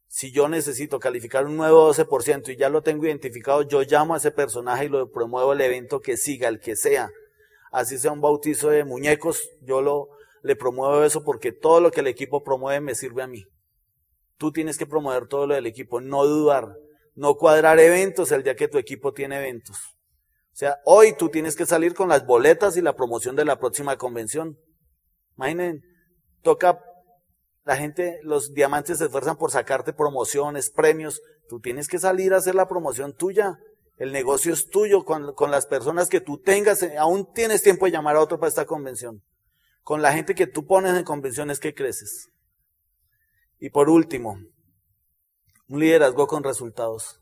Si 0.06 0.30
yo 0.32 0.50
necesito 0.50 1.00
calificar 1.00 1.46
un 1.46 1.56
nuevo 1.56 1.90
12% 1.90 2.52
y 2.52 2.56
ya 2.56 2.68
lo 2.68 2.82
tengo 2.82 3.06
identificado, 3.06 3.62
yo 3.62 3.80
llamo 3.80 4.12
a 4.12 4.18
ese 4.18 4.32
personaje 4.32 4.84
y 4.84 4.88
lo 4.90 5.10
promuevo 5.10 5.54
el 5.54 5.62
evento 5.62 6.02
que 6.02 6.18
siga, 6.18 6.48
el 6.48 6.60
que 6.60 6.76
sea. 6.76 7.08
Así 7.72 7.96
sea 7.96 8.12
un 8.12 8.20
bautizo 8.20 8.68
de 8.68 8.84
muñecos, 8.84 9.48
yo 9.62 9.80
lo, 9.80 10.10
le 10.42 10.54
promuevo 10.54 11.02
eso 11.02 11.24
porque 11.24 11.52
todo 11.52 11.80
lo 11.80 11.90
que 11.90 12.00
el 12.00 12.08
equipo 12.08 12.44
promueve 12.44 12.82
me 12.82 12.94
sirve 12.94 13.22
a 13.22 13.26
mí. 13.26 13.46
Tú 14.36 14.52
tienes 14.52 14.76
que 14.76 14.84
promover 14.84 15.26
todo 15.26 15.46
lo 15.46 15.54
del 15.54 15.64
equipo, 15.64 16.02
no 16.02 16.26
dudar, 16.26 16.76
no 17.14 17.36
cuadrar 17.36 17.80
eventos 17.80 18.30
el 18.30 18.42
día 18.42 18.56
que 18.56 18.68
tu 18.68 18.76
equipo 18.76 19.14
tiene 19.14 19.38
eventos. 19.38 19.95
O 20.56 20.58
sea, 20.58 20.78
hoy 20.86 21.14
tú 21.14 21.28
tienes 21.28 21.54
que 21.54 21.66
salir 21.66 21.92
con 21.92 22.08
las 22.08 22.24
boletas 22.24 22.78
y 22.78 22.80
la 22.80 22.96
promoción 22.96 23.36
de 23.36 23.44
la 23.44 23.58
próxima 23.58 23.98
convención. 23.98 24.56
Imaginen, 25.36 25.82
toca 26.40 26.80
la 27.64 27.76
gente, 27.76 28.20
los 28.22 28.54
diamantes 28.54 28.96
se 28.96 29.04
esfuerzan 29.04 29.36
por 29.36 29.50
sacarte 29.50 29.92
promociones, 29.92 30.70
premios. 30.70 31.20
Tú 31.46 31.60
tienes 31.60 31.88
que 31.88 31.98
salir 31.98 32.32
a 32.32 32.38
hacer 32.38 32.54
la 32.54 32.68
promoción 32.68 33.14
tuya. 33.14 33.58
El 33.98 34.12
negocio 34.12 34.54
es 34.54 34.70
tuyo 34.70 35.04
con, 35.04 35.34
con 35.34 35.50
las 35.50 35.66
personas 35.66 36.08
que 36.08 36.22
tú 36.22 36.40
tengas. 36.40 36.82
Aún 36.98 37.30
tienes 37.34 37.62
tiempo 37.62 37.84
de 37.84 37.92
llamar 37.92 38.16
a 38.16 38.22
otro 38.22 38.38
para 38.38 38.48
esta 38.48 38.64
convención. 38.64 39.22
Con 39.82 40.00
la 40.00 40.14
gente 40.14 40.34
que 40.34 40.46
tú 40.46 40.64
pones 40.64 40.96
en 40.96 41.04
convenciones 41.04 41.60
que 41.60 41.74
creces. 41.74 42.30
Y 43.58 43.68
por 43.68 43.90
último, 43.90 44.38
un 45.68 45.80
liderazgo 45.80 46.26
con 46.26 46.42
resultados. 46.42 47.20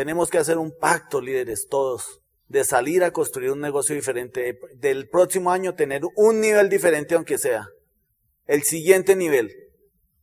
Tenemos 0.00 0.30
que 0.30 0.38
hacer 0.38 0.56
un 0.56 0.74
pacto, 0.74 1.20
líderes, 1.20 1.66
todos, 1.68 2.22
de 2.48 2.64
salir 2.64 3.04
a 3.04 3.10
construir 3.10 3.50
un 3.50 3.60
negocio 3.60 3.94
diferente, 3.94 4.58
del 4.76 5.10
próximo 5.10 5.52
año 5.52 5.74
tener 5.74 6.00
un 6.16 6.40
nivel 6.40 6.70
diferente 6.70 7.16
aunque 7.16 7.36
sea 7.36 7.68
el 8.46 8.62
siguiente 8.62 9.14
nivel, 9.14 9.54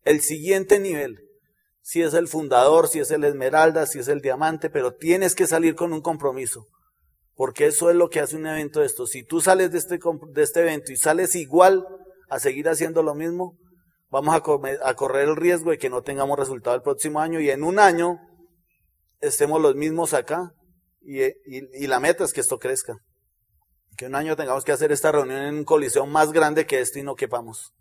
el 0.04 0.22
siguiente 0.22 0.80
nivel. 0.80 1.20
Si 1.84 2.02
es 2.02 2.16
el 2.16 2.28
fundador, 2.28 2.88
si 2.88 3.02
es 3.02 3.12
el 3.12 3.24
esmeralda, 3.24 3.86
si 3.86 4.00
es 4.00 4.08
el 4.08 4.22
diamante, 4.22 4.72
pero 4.72 4.96
tienes 4.96 5.36
que 5.36 5.46
salir 5.46 5.76
con 5.76 5.94
un 5.94 6.02
compromiso. 6.02 6.66
Porque 7.36 7.68
eso 7.68 7.92
es 7.92 7.96
lo 7.96 8.10
que 8.10 8.20
hace 8.20 8.36
un 8.36 8.48
evento 8.48 8.80
de 8.80 8.88
esto. 8.88 9.06
Si 9.06 9.24
tú 9.24 9.42
sales 9.42 9.72
de 9.72 9.78
este, 9.78 10.00
de 10.00 10.42
este 10.42 10.62
evento 10.62 10.92
y 10.92 10.98
sales 10.98 11.36
igual 11.36 11.86
a 12.32 12.40
seguir 12.40 12.68
haciendo 12.68 13.04
lo 13.04 13.14
mismo, 13.14 13.60
vamos 14.10 14.34
a, 14.34 14.90
a 14.90 14.96
correr 14.96 15.30
el 15.30 15.36
riesgo 15.36 15.70
de 15.70 15.78
que 15.78 15.92
no 15.92 16.02
tengamos 16.02 16.40
resultado 16.40 16.76
el 16.76 16.82
próximo 16.82 17.20
año 17.20 17.40
y 17.40 17.52
en 17.52 17.64
un 17.64 17.78
año 17.78 18.18
estemos 19.22 19.62
los 19.62 19.76
mismos 19.76 20.14
acá 20.14 20.54
Y, 21.02 21.24
y, 21.24 21.88
la 21.88 22.00
meta 22.00 22.24
es 22.24 22.34
que 22.34 22.42
esto 22.42 22.60
crezca. 22.60 22.98
Que 23.96 24.08
un 24.08 24.16
año 24.16 24.36
tengamos 24.36 24.66
que 24.66 24.74
hacer 24.74 24.92
esta 24.92 25.12
reunión 25.12 25.40
en 25.40 25.56
un 25.56 25.64
coliseo 25.64 26.06
más 26.06 26.34
grande 26.34 26.66
que 26.66 26.82
este 26.82 27.00
y 27.00 27.04
no 27.04 27.16
quepamos. 27.16 27.74